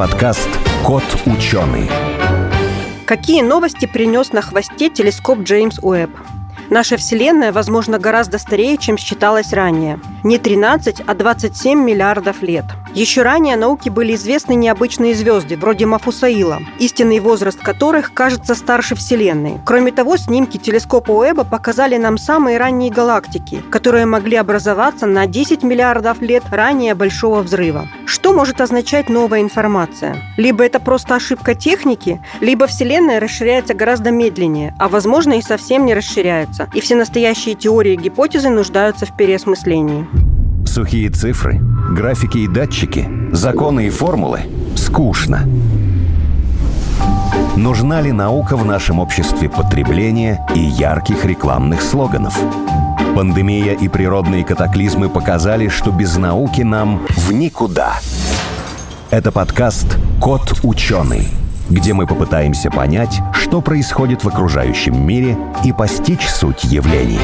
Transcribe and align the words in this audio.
подкаст 0.00 0.48
«Кот 0.82 1.04
ученый». 1.26 1.86
Какие 3.04 3.42
новости 3.42 3.84
принес 3.84 4.32
на 4.32 4.40
хвосте 4.40 4.88
телескоп 4.88 5.40
Джеймс 5.40 5.78
Уэбб? 5.82 6.16
Наша 6.70 6.96
Вселенная, 6.96 7.52
возможно, 7.52 7.98
гораздо 7.98 8.38
старее, 8.38 8.78
чем 8.78 8.96
считалось 8.96 9.52
ранее. 9.52 10.00
Не 10.24 10.38
13, 10.38 11.02
а 11.06 11.14
27 11.14 11.78
миллиардов 11.78 12.40
лет. 12.40 12.64
Еще 12.94 13.22
ранее 13.22 13.56
науке 13.56 13.90
были 13.90 14.14
известны 14.14 14.54
необычные 14.54 15.14
звезды, 15.14 15.56
вроде 15.56 15.86
Мафусаила, 15.86 16.60
истинный 16.78 17.20
возраст 17.20 17.58
которых 17.60 18.12
кажется 18.14 18.54
старше 18.54 18.94
Вселенной. 18.96 19.58
Кроме 19.64 19.92
того, 19.92 20.16
снимки 20.16 20.56
телескопа 20.56 21.12
Уэбба 21.12 21.44
показали 21.44 21.96
нам 21.96 22.18
самые 22.18 22.58
ранние 22.58 22.90
галактики, 22.90 23.62
которые 23.70 24.06
могли 24.06 24.36
образоваться 24.36 25.06
на 25.06 25.26
10 25.26 25.62
миллиардов 25.62 26.20
лет 26.20 26.42
ранее 26.50 26.94
Большого 26.94 27.42
взрыва. 27.42 27.86
Что 28.06 28.32
может 28.32 28.60
означать 28.60 29.08
новая 29.08 29.40
информация? 29.40 30.16
Либо 30.36 30.64
это 30.64 30.80
просто 30.80 31.14
ошибка 31.14 31.54
техники, 31.54 32.20
либо 32.40 32.66
Вселенная 32.66 33.20
расширяется 33.20 33.74
гораздо 33.74 34.10
медленнее, 34.10 34.74
а 34.78 34.88
возможно 34.88 35.34
и 35.34 35.42
совсем 35.42 35.86
не 35.86 35.94
расширяется 35.94 36.68
и 36.74 36.80
все 36.80 36.96
настоящие 36.96 37.54
теории 37.54 37.92
и 37.92 37.96
гипотезы 37.96 38.48
нуждаются 38.48 39.06
в 39.06 39.16
переосмыслении. 39.16 40.29
Сухие 40.70 41.10
цифры, 41.10 41.60
графики 41.90 42.38
и 42.38 42.46
датчики, 42.46 43.08
законы 43.32 43.88
и 43.88 43.90
формулы– 43.90 44.42
скучно. 44.76 45.40
Нужна 47.56 48.00
ли 48.00 48.12
наука 48.12 48.56
в 48.56 48.64
нашем 48.64 49.00
обществе 49.00 49.48
потребления 49.48 50.46
и 50.54 50.60
ярких 50.60 51.24
рекламных 51.24 51.82
слоганов? 51.82 52.38
Пандемия 53.16 53.72
и 53.72 53.88
природные 53.88 54.44
катаклизмы 54.44 55.08
показали, 55.08 55.66
что 55.66 55.90
без 55.90 56.16
науки 56.16 56.60
нам 56.60 57.04
в 57.16 57.32
никуда. 57.32 57.94
Это 59.10 59.32
подкаст 59.32 59.98
«Кот 60.20 60.60
ученый» 60.62 61.26
где 61.68 61.94
мы 61.94 62.06
попытаемся 62.08 62.68
понять, 62.68 63.20
что 63.32 63.60
происходит 63.60 64.24
в 64.24 64.28
окружающем 64.28 65.06
мире 65.06 65.38
и 65.64 65.72
постичь 65.72 66.26
суть 66.26 66.64
явлений. 66.64 67.20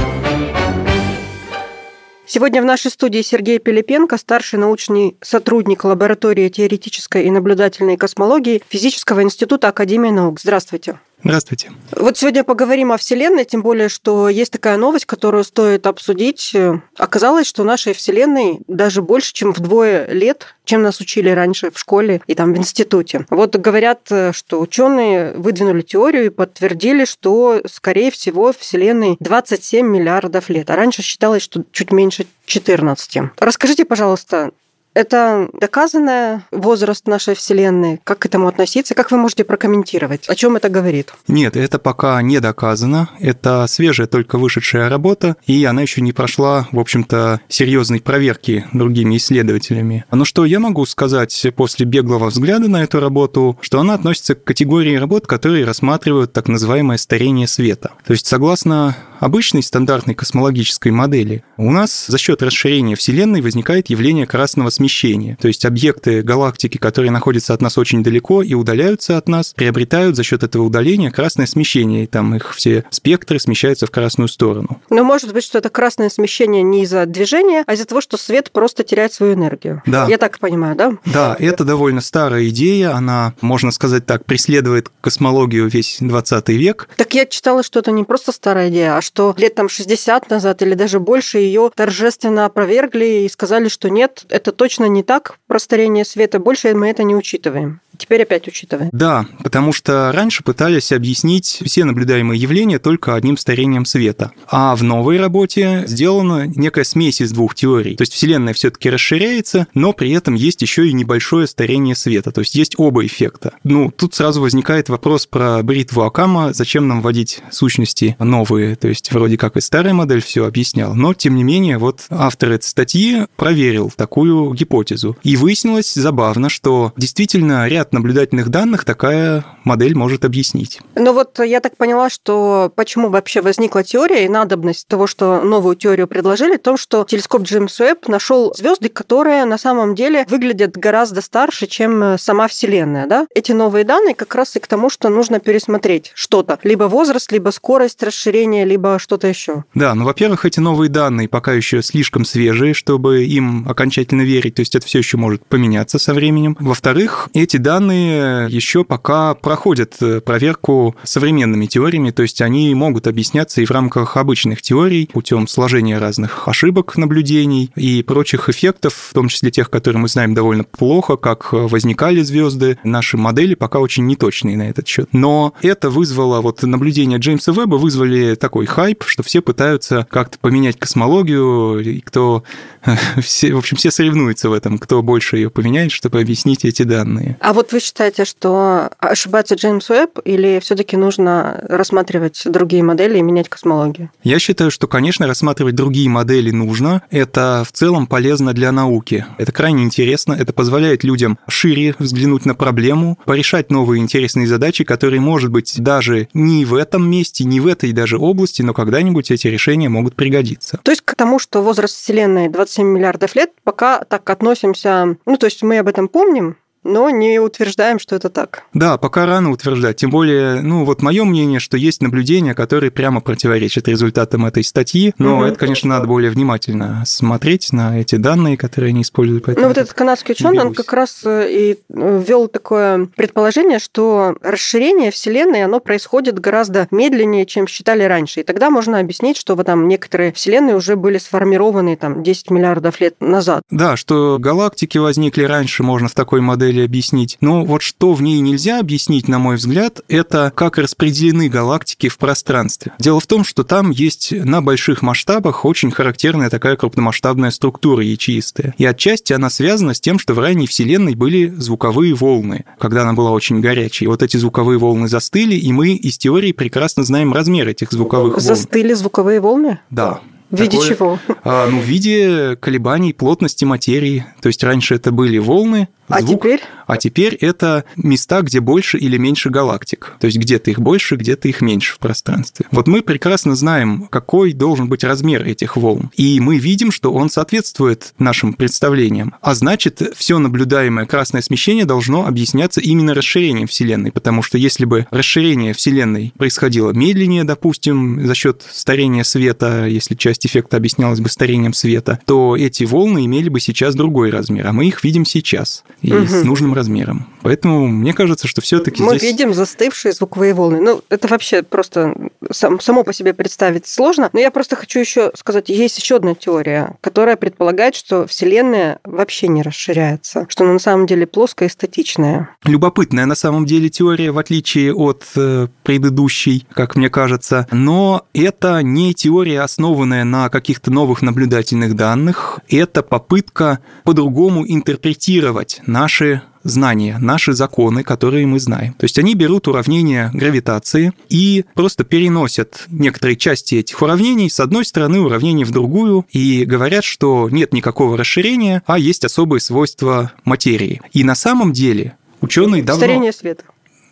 Сегодня 2.29 2.61
в 2.61 2.65
нашей 2.65 2.91
студии 2.91 3.23
Сергей 3.23 3.61
Пилипенко, 3.61 4.19
старший 4.19 4.59
научный 4.59 5.17
сотрудник 5.23 5.85
лаборатории 5.85 6.49
теоретической 6.49 7.25
и 7.25 7.31
наблюдательной 7.31 7.97
космологии 7.97 8.63
Физического 8.69 9.23
института 9.23 9.69
Академии 9.69 10.11
наук. 10.11 10.41
Здравствуйте. 10.41 10.99
Здравствуйте. 11.25 11.73
Вот 11.91 12.17
сегодня 12.17 12.45
поговорим 12.45 12.93
о 12.93 12.99
Вселенной, 12.99 13.45
тем 13.45 13.63
более, 13.63 13.89
что 13.89 14.29
есть 14.29 14.53
такая 14.53 14.77
новость, 14.77 15.07
которую 15.07 15.43
стоит 15.43 15.87
обсудить. 15.87 16.55
Оказалось, 16.97 17.49
что 17.49 17.65
нашей 17.65 17.95
Вселенной 17.95 18.61
даже 18.69 19.03
больше, 19.03 19.33
чем 19.33 19.53
вдвое 19.53 20.07
лет, 20.09 20.55
чем 20.65 20.83
нас 20.83 21.01
учили 21.01 21.31
раньше 21.31 21.71
в 21.73 21.79
школе 21.79 22.21
и 22.27 22.35
там 22.35 22.55
в 22.55 22.59
институте. 22.59 23.27
Вот 23.31 23.57
говорят, 23.57 24.09
что 24.33 24.61
ученые 24.61 25.33
выдвинули 25.33 25.83
теорию 25.83 26.27
и 26.27 26.31
подтвердили, 26.31 27.05
что, 27.05 27.61
скорее 27.69 28.11
всего, 28.11 28.53
Вселенной 28.53 29.17
27 29.19 29.85
миллиардов 29.85 30.49
лет, 30.49 30.71
а 30.71 30.77
раньше 30.77 31.03
считалось, 31.03 31.43
что 31.43 31.65
чуть 31.73 31.91
меньше 31.91 32.27
14. 32.45 33.19
Расскажите, 33.39 33.85
пожалуйста, 33.85 34.53
это 34.97 35.49
доказанный 35.53 36.41
возраст 36.51 37.07
нашей 37.07 37.35
Вселенной? 37.35 38.01
Как 38.03 38.21
к 38.21 38.27
этому 38.27 38.49
относиться? 38.49 38.95
Как 38.95 39.11
вы 39.11 39.19
можете 39.19 39.45
прокомментировать? 39.45 40.29
О 40.29 40.35
чем 40.35 40.57
это 40.57 40.69
говорит? 40.71 41.13
Нет, 41.29 41.57
это 41.57 41.79
пока 41.79 42.21
не 42.23 42.41
доказано. 42.41 43.11
Это 43.21 43.67
свежая, 43.69 44.07
только 44.07 44.39
вышедшая 44.39 44.89
работа, 44.89 45.37
и 45.47 45.65
она 45.65 45.83
еще 45.83 46.01
не 46.01 46.13
прошла, 46.13 46.67
в 46.73 46.81
общем-то, 46.81 47.41
серьезной 47.49 48.01
проверки 48.01 48.65
другими 48.73 49.19
исследователями. 49.19 50.05
Но 50.11 50.25
что 50.25 50.47
я 50.47 50.61
могу 50.61 50.87
сказать 50.87 51.47
после 51.55 51.85
беглого 51.85 52.31
взгляда 52.31 52.69
на 52.69 52.83
эту 52.83 52.99
работу, 52.99 53.59
что 53.61 53.81
она 53.81 53.95
относится 53.95 54.35
к 54.35 54.45
категории 54.45 54.97
работ, 54.97 55.27
которые 55.27 55.67
рассматривают 55.67 56.33
так 56.33 56.49
называемое 56.49 56.97
старение 56.97 57.47
света. 57.47 57.93
То 58.07 58.13
есть, 58.13 58.27
согласно 58.27 58.97
обычной 59.21 59.63
стандартной 59.63 60.15
космологической 60.15 60.91
модели, 60.93 61.45
у 61.57 61.71
нас 61.71 62.07
за 62.07 62.19
счет 62.19 62.43
расширения 62.43 62.97
Вселенной 62.97 63.41
возникает 63.41 63.91
явление 63.91 64.27
красного 64.27 64.71
смещения. 64.87 65.37
То 65.41 65.49
есть 65.49 65.65
объекты 65.65 66.23
галактики, 66.23 66.79
которые 66.79 67.11
находятся 67.11 67.55
от 67.55 67.61
нас 67.61 67.77
очень 67.77 68.05
далеко 68.05 68.43
и 68.43 68.55
удаляются 68.55 69.17
от 69.17 69.29
нас, 69.29 69.53
приобретают 69.53 70.15
за 70.15 70.23
счет 70.23 70.45
этого 70.45 70.63
удаления 70.63 71.11
красное 71.11 71.47
смещение, 71.47 72.05
и 72.05 72.07
там 72.07 72.37
их 72.37 72.55
все 72.55 72.85
спектры 72.91 73.41
смещаются 73.41 73.87
в 73.87 73.91
красную 73.91 74.29
сторону. 74.29 74.81
Но 74.91 75.03
может 75.03 75.33
быть, 75.33 75.43
что 75.43 75.59
это 75.59 75.71
красное 75.71 76.09
смещение 76.09 76.63
не 76.63 76.85
из-за 76.85 77.05
движения, 77.07 77.65
а 77.67 77.75
из-за 77.75 77.85
того, 77.85 78.01
что 78.01 78.17
свет 78.17 78.53
просто 78.53 78.85
теряет 78.85 79.13
свою 79.13 79.35
энергию. 79.35 79.83
Да. 79.87 80.07
Я 80.07 80.19
так 80.19 80.39
понимаю, 80.39 80.77
да? 80.77 80.93
Да, 81.05 81.37
это 81.37 81.65
довольно 81.65 82.01
старая 82.01 82.49
идея, 82.49 82.95
она, 82.95 83.35
можно 83.41 83.73
сказать 83.73 84.07
так, 84.07 84.25
преследует 84.25 84.89
космологию 85.01 85.69
весь 85.69 85.97
20 86.01 86.49
век. 86.51 86.89
Так 86.97 87.13
я 87.15 87.27
читала, 87.27 87.65
что 87.65 87.81
это 87.81 87.91
не 87.91 88.05
просто 88.05 88.31
старая 88.31 88.69
идея, 88.71 88.97
а 88.97 89.03
что 89.03 89.35
лет 89.37 89.57
там 89.57 89.69
60 89.69 90.31
назад 90.31 90.63
или 90.63 90.75
даже 90.75 91.01
больше 91.01 91.39
ее 91.39 91.73
торжественно 91.75 92.45
опровергли 92.45 93.25
и 93.25 93.29
сказали, 93.29 93.69
что 93.69 93.91
нет, 93.91 94.25
это 94.29 94.53
точно 94.53 94.76
не 94.85 95.03
так, 95.03 95.39
про 95.47 95.59
старение 95.59 96.05
света, 96.05 96.39
больше 96.39 96.75
мы 96.75 96.91
это 96.91 97.03
не 97.03 97.17
учитываем. 97.17 97.81
Теперь 97.99 98.23
опять 98.23 98.47
учитываем. 98.49 98.91
Да, 98.93 99.27
потому 99.43 99.73
что 99.73 100.11
раньше 100.13 100.43
пытались 100.43 100.93
объяснить 100.93 101.61
все 101.65 101.85
наблюдаемые 101.85 102.41
явления 102.41 102.79
только 102.79 103.15
одним 103.15 103.37
старением 103.37 103.85
света. 103.85 104.33
А 104.49 104.75
в 104.77 104.83
новой 104.83 105.19
работе 105.19 105.85
сделана 105.87 106.47
некая 106.47 106.85
смесь 106.85 107.21
из 107.21 107.33
двух 107.33 107.55
теорий. 107.55 107.97
То 107.97 108.03
есть 108.03 108.13
Вселенная 108.13 108.55
все-таки 108.55 108.91
расширяется, 108.91 109.67
но 109.75 109.93
при 109.93 110.13
этом 110.13 110.35
есть 110.35 110.63
еще 110.63 110.89
и 110.89 110.93
небольшое 110.93 111.47
старение 111.47 111.95
света. 111.95 112.33
То 112.33 112.41
есть 112.41 112.55
есть 112.55 112.75
оба 112.79 113.05
эффекта. 113.05 113.55
Ну, 113.65 113.91
тут 113.91 114.15
сразу 114.15 114.41
возникает 114.41 114.89
вопрос 114.89 115.27
про 115.27 115.63
бритву 115.63 116.03
Акама. 116.03 116.53
Зачем 116.53 116.89
нам 116.89 117.03
вводить 117.03 117.41
сущности 117.51 118.17
новые? 118.19 118.77
То 118.77 118.89
есть 118.89 119.13
вроде 119.13 119.37
как 119.37 119.57
и 119.57 119.61
старая 119.61 119.95
модель 119.95 120.23
все 120.23 120.47
объяснял. 120.47 120.95
Но, 120.95 121.15
тем 121.15 121.37
не 121.37 121.45
менее, 121.45 121.79
вот 121.79 122.07
автор 122.11 122.53
этой 122.53 122.65
статьи 122.65 123.27
проверил 123.37 123.93
такую 123.95 124.53
гипотезу. 124.55 125.17
И 125.23 125.37
выяснилось 125.37 125.95
забавно, 125.95 126.49
что 126.49 126.93
действительно 126.97 127.67
ряд 127.69 127.86
ряд 127.87 127.93
наблюдательных 127.93 128.49
данных 128.49 128.85
такая 128.85 129.45
модель 129.65 129.95
может 129.95 130.25
объяснить. 130.25 130.81
Ну 130.97 131.13
вот 131.13 131.39
я 131.39 131.61
так 131.61 131.77
поняла, 131.77 132.11
что 132.11 132.73
почему 132.75 133.11
вообще 133.11 133.41
возникла 133.41 133.85
теория 133.85 134.25
и 134.25 134.29
надобность 134.29 134.89
того, 134.89 135.07
что 135.07 135.41
новую 135.43 135.77
теорию 135.77 136.09
предложили, 136.09 136.57
в 136.57 136.63
том, 136.63 136.77
что 136.77 137.05
телескоп 137.05 137.43
Джеймс 137.43 137.81
Уэбб 137.81 138.09
нашел 138.09 138.53
звезды, 138.57 138.89
которые 138.89 139.45
на 139.45 139.59
самом 139.59 139.95
деле 139.95 140.27
выглядят 140.29 140.77
гораздо 140.77 141.21
старше, 141.21 141.67
чем 141.67 142.19
сама 142.19 142.49
Вселенная. 142.49 143.07
Да? 143.07 143.27
Эти 143.35 143.53
новые 143.53 143.85
данные 143.85 144.15
как 144.15 144.35
раз 144.35 144.57
и 144.57 144.61
к 144.61 144.67
тому, 144.67 144.91
что 144.91 145.09
нужно 145.09 145.39
пересмотреть 145.39 146.13
что-то. 146.15 146.59
Либо 146.65 146.85
возраст, 146.85 147.31
либо 147.31 147.51
скорость 147.51 148.03
расширения, 148.03 148.65
либо 148.65 148.99
что-то 148.99 149.29
еще. 149.29 149.65
Да, 149.75 149.95
ну, 149.95 150.05
во-первых, 150.05 150.45
эти 150.45 150.59
новые 150.59 150.89
данные 150.89 151.29
пока 151.29 151.53
еще 151.53 151.83
слишком 151.83 152.25
свежие, 152.25 152.75
чтобы 152.75 153.25
им 153.25 153.65
окончательно 153.69 154.23
верить, 154.23 154.55
то 154.55 154.61
есть 154.61 154.75
это 154.75 154.87
все 154.87 154.99
еще 154.99 155.17
может 155.17 155.47
поменяться 155.47 155.99
со 155.99 156.15
временем. 156.15 156.57
Во-вторых, 156.59 157.29
эти 157.35 157.59
данные 157.59 157.76
данные 157.77 158.49
еще 158.49 158.85
пока 158.85 159.35
проходят 159.35 159.97
э, 160.01 160.23
проверку 160.23 160.97
современными 161.03 161.67
теориями, 161.67 162.11
то 162.11 162.23
есть 162.23 162.41
они 162.41 162.75
могут 162.75 163.07
объясняться 163.07 163.61
и 163.61 163.67
в 163.67 163.71
рамках 163.71 164.17
обычных 164.17 164.63
теорий 164.63 165.11
путем 165.13 165.47
сложения 165.47 165.99
разных 165.99 166.49
ошибок 166.49 166.97
наблюдений 166.97 167.71
и 167.77 168.03
прочих 168.03 168.49
эффектов, 168.49 168.95
в 169.11 169.13
том 169.13 169.29
числе 169.29 169.51
тех, 169.51 169.69
которые 169.69 170.01
мы 170.01 170.09
знаем 170.09 170.33
довольно 170.33 170.65
плохо, 170.65 171.17
как 171.17 171.53
возникали 171.53 172.23
звезды. 172.23 172.79
Наши 172.83 173.19
модели 173.19 173.55
пока 173.55 173.79
очень 173.79 174.07
неточные 174.07 174.57
на 174.57 174.71
этот 174.71 174.89
счет. 174.89 175.11
Но 175.13 175.53
это 175.61 175.91
вызвало, 175.91 176.41
вот 176.41 176.63
наблюдения 176.63 177.19
Джеймса 177.19 177.53
Веба 177.53 177.77
вызвали 177.77 178.37
такой 178.37 178.65
хайп, 178.65 179.05
что 179.07 179.23
все 179.23 179.43
пытаются 179.43 180.07
как-то 180.11 180.39
поменять 180.39 180.79
космологию, 180.79 181.81
и 181.81 182.01
кто 182.01 182.43
все, 183.21 183.53
в 183.53 183.59
общем, 183.59 183.77
все 183.77 183.91
соревнуются 183.91 184.49
в 184.49 184.55
этом, 184.55 184.79
кто 184.79 185.03
больше 185.03 185.37
ее 185.37 185.51
поменяет, 185.51 185.93
чтобы 185.93 186.21
объяснить 186.21 186.65
эти 186.65 186.83
данные. 186.83 187.37
А 187.41 187.53
вот 187.53 187.66
вы 187.73 187.81
считаете, 187.81 188.25
что 188.25 188.91
ошибается 188.99 189.55
Джеймс 189.55 189.89
Уэбб 189.91 190.21
или 190.25 190.61
все 190.61 190.75
таки 190.75 190.97
нужно 190.97 191.65
рассматривать 191.69 192.43
другие 192.45 192.83
модели 192.83 193.19
и 193.19 193.23
менять 193.23 193.49
космологию? 193.49 194.11
Я 194.23 194.39
считаю, 194.39 194.71
что, 194.71 194.87
конечно, 194.87 195.27
рассматривать 195.27 195.75
другие 195.75 196.09
модели 196.09 196.51
нужно. 196.51 197.03
Это 197.11 197.65
в 197.67 197.73
целом 197.73 198.07
полезно 198.07 198.53
для 198.53 198.73
науки. 198.73 199.27
Это 199.39 199.53
крайне 199.53 199.85
интересно. 199.85 200.35
Это 200.35 200.53
позволяет 200.53 201.05
людям 201.05 201.39
шире 201.49 201.95
взглянуть 201.99 202.47
на 202.47 202.55
проблему, 202.55 203.19
порешать 203.25 203.71
новые 203.71 204.03
интересные 204.03 204.47
задачи, 204.47 204.85
которые, 204.85 205.21
может 205.21 205.51
быть, 205.51 205.75
даже 205.81 206.29
не 206.35 206.65
в 206.65 206.75
этом 206.75 207.09
месте, 207.09 207.45
не 207.45 207.61
в 207.61 207.67
этой 207.67 207.93
даже 207.93 208.19
области, 208.19 208.63
но 208.63 208.75
когда-нибудь 208.75 209.31
эти 209.31 209.49
решения 209.49 209.89
могут 209.89 210.15
пригодиться. 210.15 210.79
То 210.83 210.91
есть 210.91 211.03
к 211.03 211.15
тому, 211.15 211.39
что 211.39 211.63
возраст 211.63 211.95
Вселенной 211.95 212.49
27 212.49 212.87
миллиардов 212.87 213.35
лет, 213.35 213.51
пока 213.65 214.05
так 214.05 214.29
относимся, 214.31 215.17
ну, 215.27 215.37
то 215.37 215.47
есть 215.47 215.63
мы 215.63 215.79
об 215.79 215.89
этом 215.89 216.09
помним, 216.09 216.57
но 216.87 217.11
не 217.11 217.39
утверждаем, 217.39 217.99
что 217.99 218.17
это 218.17 218.31
так. 218.31 218.63
Да, 218.73 218.97
пока 218.97 219.27
рано 219.27 219.51
утверждать. 219.51 219.97
Тем 219.97 220.11
более, 220.11 220.61
ну 220.63 220.85
вот 220.85 221.03
мое 221.03 221.25
мнение, 221.25 221.61
что 221.61 221.77
есть 221.77 222.03
наблюдения, 222.03 222.55
которые 222.55 222.91
прямо 222.91 223.21
противоречат 223.21 223.89
результатам 223.89 224.47
этой 224.47 224.65
статьи, 224.65 225.15
но 225.19 225.39
угу. 225.39 225.45
это, 225.47 225.59
конечно, 225.59 225.89
надо 225.89 226.07
более 226.07 226.31
внимательно 226.31 227.03
смотреть 227.07 227.73
на 227.73 228.01
эти 228.01 228.17
данные, 228.17 228.57
которые 228.57 228.91
они 228.91 229.03
используют. 229.03 229.45
Поэтому 229.45 229.65
ну 229.65 229.69
вот 229.69 229.79
этот 229.79 229.93
канадский 229.93 230.33
ученый, 230.33 230.61
он 230.61 230.75
как 230.75 230.93
раз 230.93 231.23
э, 231.25 231.49
и 231.51 231.73
э, 231.73 232.23
ввел 232.27 232.49
такое 232.49 233.09
предположение, 233.17 233.79
что 233.79 234.37
расширение 234.43 235.11
Вселенной, 235.11 235.65
оно 235.65 235.81
происходит 235.81 236.39
гораздо 236.39 236.87
медленнее, 236.91 237.47
чем 237.47 237.67
считали 237.67 238.05
раньше. 238.05 238.41
И 238.41 238.43
тогда 238.43 238.71
можно 238.71 238.99
объяснить, 238.99 239.37
что 239.37 239.55
вот 239.55 239.67
там 239.67 239.89
некоторые 239.89 240.33
Вселенные 240.33 240.77
уже 240.77 240.97
были 240.97 241.19
сформированы 241.19 241.97
там 241.97 242.23
10 242.23 242.51
миллиардов 242.51 243.01
лет 243.01 243.17
назад. 243.21 243.63
Да, 243.71 243.97
что 243.97 244.39
галактики 244.39 244.99
возникли 244.99 245.45
раньше, 245.45 245.83
можно 245.83 246.09
в 246.09 246.15
такой 246.15 246.41
модели 246.77 246.85
объяснить. 246.85 247.39
Но 247.41 247.65
вот 247.65 247.83
что 247.83 248.13
в 248.13 248.23
ней 248.23 248.41
нельзя 248.41 248.79
объяснить, 248.79 249.29
на 249.29 249.39
мой 249.39 249.57
взгляд, 249.57 250.01
это 250.09 250.53
как 250.55 250.79
распределены 250.79 251.49
галактики 251.49 252.09
в 252.09 252.19
пространстве. 252.19 252.93
Дело 252.99 253.21
в 253.21 253.27
том, 253.27 253.45
что 253.45 253.65
там 253.65 253.91
есть 253.91 254.33
на 254.33 254.63
больших 254.63 255.03
масштабах 255.03 255.65
очень 255.65 255.91
характерная 255.91 256.51
такая 256.51 256.77
крупномасштабная 256.77 257.51
структура 257.51 258.03
ячеистая. 258.05 258.75
И 258.79 258.85
отчасти 258.85 259.33
она 259.33 259.51
связана 259.51 259.95
с 259.95 260.01
тем, 260.01 260.19
что 260.19 260.35
в 260.35 260.39
ранней 260.39 260.67
Вселенной 260.67 261.15
были 261.15 261.49
звуковые 261.49 262.15
волны, 262.15 262.65
когда 262.79 263.03
она 263.03 263.13
была 263.13 263.31
очень 263.31 263.61
горячей. 263.61 264.07
Вот 264.07 264.23
эти 264.23 264.37
звуковые 264.37 264.79
волны 264.79 265.09
застыли, 265.09 265.55
и 265.55 265.73
мы 265.73 265.91
из 265.91 266.19
теории 266.19 266.53
прекрасно 266.53 267.05
знаем 267.05 267.33
размер 267.33 267.69
этих 267.69 267.93
звуковых 267.93 268.35
волн. 268.35 268.41
Застыли 268.41 268.93
звуковые 268.95 269.41
волны? 269.41 269.79
Да. 269.91 270.21
В 270.51 270.61
виде 270.61 270.79
Такое, 270.79 270.89
чего? 270.89 271.19
А, 271.45 271.69
ну, 271.69 271.81
в 271.81 271.85
виде 271.85 272.57
колебаний 272.61 273.13
плотности 273.13 273.65
материи. 273.65 274.25
То 274.41 274.47
есть 274.47 274.63
раньше 274.63 274.95
это 274.95 275.11
были 275.11 275.39
волны, 275.39 275.89
а 276.09 276.21
звук, 276.21 276.43
теперь? 276.43 276.61
А 276.87 276.97
теперь 276.97 277.35
это 277.35 277.85
места, 277.97 278.43
где 278.43 278.61
больше 278.61 278.99
или 278.99 279.17
меньше 279.17 279.51
галактик. 279.51 280.15
То 280.21 280.27
есть 280.27 280.39
где-то 280.39 280.71
их 280.71 280.81
больше, 280.81 281.17
где-то 281.17 281.49
их 281.49 281.61
меньше 281.61 281.95
в 281.95 281.99
пространстве. 281.99 282.67
Вот 282.71 282.87
мы 282.87 283.03
прекрасно 283.03 283.57
знаем, 283.57 284.07
какой 284.09 284.53
должен 284.53 284.89
быть 284.89 285.03
размер 285.05 285.45
этих 285.45 285.77
волн. 285.77 286.11
И 286.17 286.39
мы 286.41 286.59
видим, 286.59 286.93
что 286.93 287.13
он 287.13 287.31
соответствует 287.31 288.15
нашим 288.19 288.53
представлениям. 288.53 289.35
А 289.41 289.55
значит, 289.55 290.01
все 290.17 290.39
наблюдаемое 290.39 291.07
красное 291.07 291.43
смещение 291.43 291.85
должно 291.85 292.27
объясняться 292.27 292.81
именно 292.81 293.15
расширением 293.15 293.67
Вселенной. 293.67 294.13
Потому 294.13 294.43
что 294.43 294.59
если 294.59 294.85
бы 294.85 295.07
расширение 295.11 295.75
Вселенной 295.75 296.33
происходило 296.37 296.93
медленнее, 296.93 297.45
допустим, 297.45 298.27
за 298.27 298.35
счет 298.35 298.65
старения 298.71 299.25
света, 299.25 299.87
если 299.87 300.15
часть 300.15 300.47
эффекта 300.47 300.77
объяснялась 300.77 301.21
бы 301.21 301.29
старением 301.29 301.73
света, 301.73 302.21
то 302.27 302.57
эти 302.57 302.85
волны 302.85 303.27
имели 303.27 303.49
бы 303.49 303.61
сейчас 303.61 303.95
другой 303.95 304.31
размер, 304.31 304.67
а 304.67 304.73
мы 304.73 304.87
их 304.87 305.03
видим 305.03 305.25
сейчас 305.25 305.83
и 306.03 306.13
угу. 306.13 306.27
с 306.27 306.45
нужным 306.45 306.75
размером. 306.75 307.27
Поэтому 307.43 307.87
мне 307.87 308.13
кажется, 308.13 308.49
что 308.49 308.61
все-таки 308.61 309.03
мы 309.03 309.19
здесь... 309.19 309.31
видим 309.31 309.55
застывшие 309.55 310.13
звуковые 310.13 310.53
волны. 310.53 310.81
Ну, 310.81 311.01
это 311.09 311.29
вообще 311.29 311.63
просто 311.63 312.15
сам, 312.51 312.81
само 312.81 313.05
по 313.05 313.13
себе 313.13 313.35
представить 313.35 313.87
сложно. 313.87 314.31
Но 314.33 314.41
я 314.41 314.51
просто 314.51 314.77
хочу 314.77 314.99
еще 314.99 315.31
сказать, 315.35 315.69
есть 315.69 315.99
еще 315.99 316.17
одна 316.17 316.35
теория, 316.35 316.97
которая 317.01 317.37
предполагает, 317.37 317.95
что 317.95 318.27
Вселенная 318.27 318.99
вообще 319.05 319.49
не 319.49 319.63
расширяется, 319.63 320.47
что 320.49 320.65
она 320.65 320.75
на 320.75 320.79
самом 320.79 321.07
деле 321.07 321.27
плоская 321.27 321.69
и 321.69 321.73
статичная. 321.73 322.51
Любопытная 322.65 323.27
на 323.27 323.35
самом 323.35 323.65
деле 323.65 323.89
теория, 323.89 324.33
в 324.33 324.39
отличие 324.39 324.93
от 324.93 325.25
э, 325.37 325.69
предыдущей, 325.83 326.67
как 326.73 326.97
мне 326.97 327.11
кажется. 327.11 327.67
Но 327.71 328.27
это 328.35 328.83
не 328.83 329.15
теория, 329.15 329.61
основанная 329.61 330.25
на 330.25 330.49
каких-то 330.49 330.91
новых 330.91 331.23
наблюдательных 331.23 331.95
данных. 331.95 332.61
Это 332.69 333.03
попытка 333.03 333.79
по-другому 334.05 334.67
интерпретировать 334.67 335.81
наши 335.87 336.43
знания, 336.63 337.19
наши 337.21 337.53
законы, 337.53 338.03
которые 338.03 338.47
мы 338.47 338.59
знаем. 338.59 338.95
То 338.95 339.05
есть 339.05 339.19
они 339.19 339.35
берут 339.35 339.69
уравнения 339.69 340.31
гравитации 340.35 341.13
и 341.29 341.65
просто 341.75 342.05
переносят 342.05 342.87
некоторые 342.89 343.37
части 343.37 343.77
этих 343.77 344.01
уравнений 344.03 344.51
с 344.51 344.61
одной 344.61 344.85
стороны 344.85 345.21
уравнений 345.21 345.65
в 345.65 345.71
другую 345.71 346.27
и 346.31 346.65
говорят, 346.65 347.05
что 347.05 347.49
нет 347.51 347.73
никакого 347.73 348.17
расширения, 348.17 348.83
а 348.87 348.99
есть 348.99 349.25
особые 349.25 349.61
свойства 349.61 350.33
материи. 350.45 351.01
И 351.13 351.25
на 351.25 351.35
самом 351.35 351.73
деле 351.73 352.17
ученые 352.41 352.83
давно... 352.83 353.01
Старение 353.01 353.33
света. 353.33 353.65